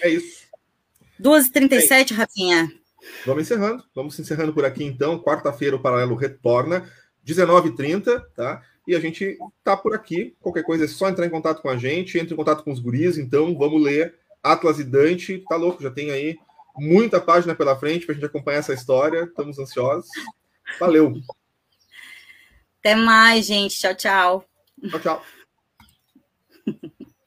[0.00, 0.44] É isso.
[1.20, 2.72] 2h37, é Rafinha.
[3.26, 3.84] Vamos encerrando.
[3.94, 5.18] Vamos encerrando por aqui, então.
[5.18, 6.90] Quarta-feira o Paralelo retorna,
[7.26, 8.62] 19h30, tá?
[8.86, 10.34] E a gente tá por aqui.
[10.40, 12.18] Qualquer coisa é só entrar em contato com a gente.
[12.18, 13.56] Entre em contato com os guris, então.
[13.56, 15.44] Vamos ler Atlas e Dante.
[15.48, 16.38] Tá louco, já tem aí
[16.76, 19.24] muita página pela frente para a gente acompanhar essa história.
[19.24, 20.08] Estamos ansiosos.
[20.78, 21.14] Valeu!
[22.78, 23.78] Até mais, gente.
[23.78, 24.44] Tchau, tchau.
[24.90, 25.22] Tchau, tchau.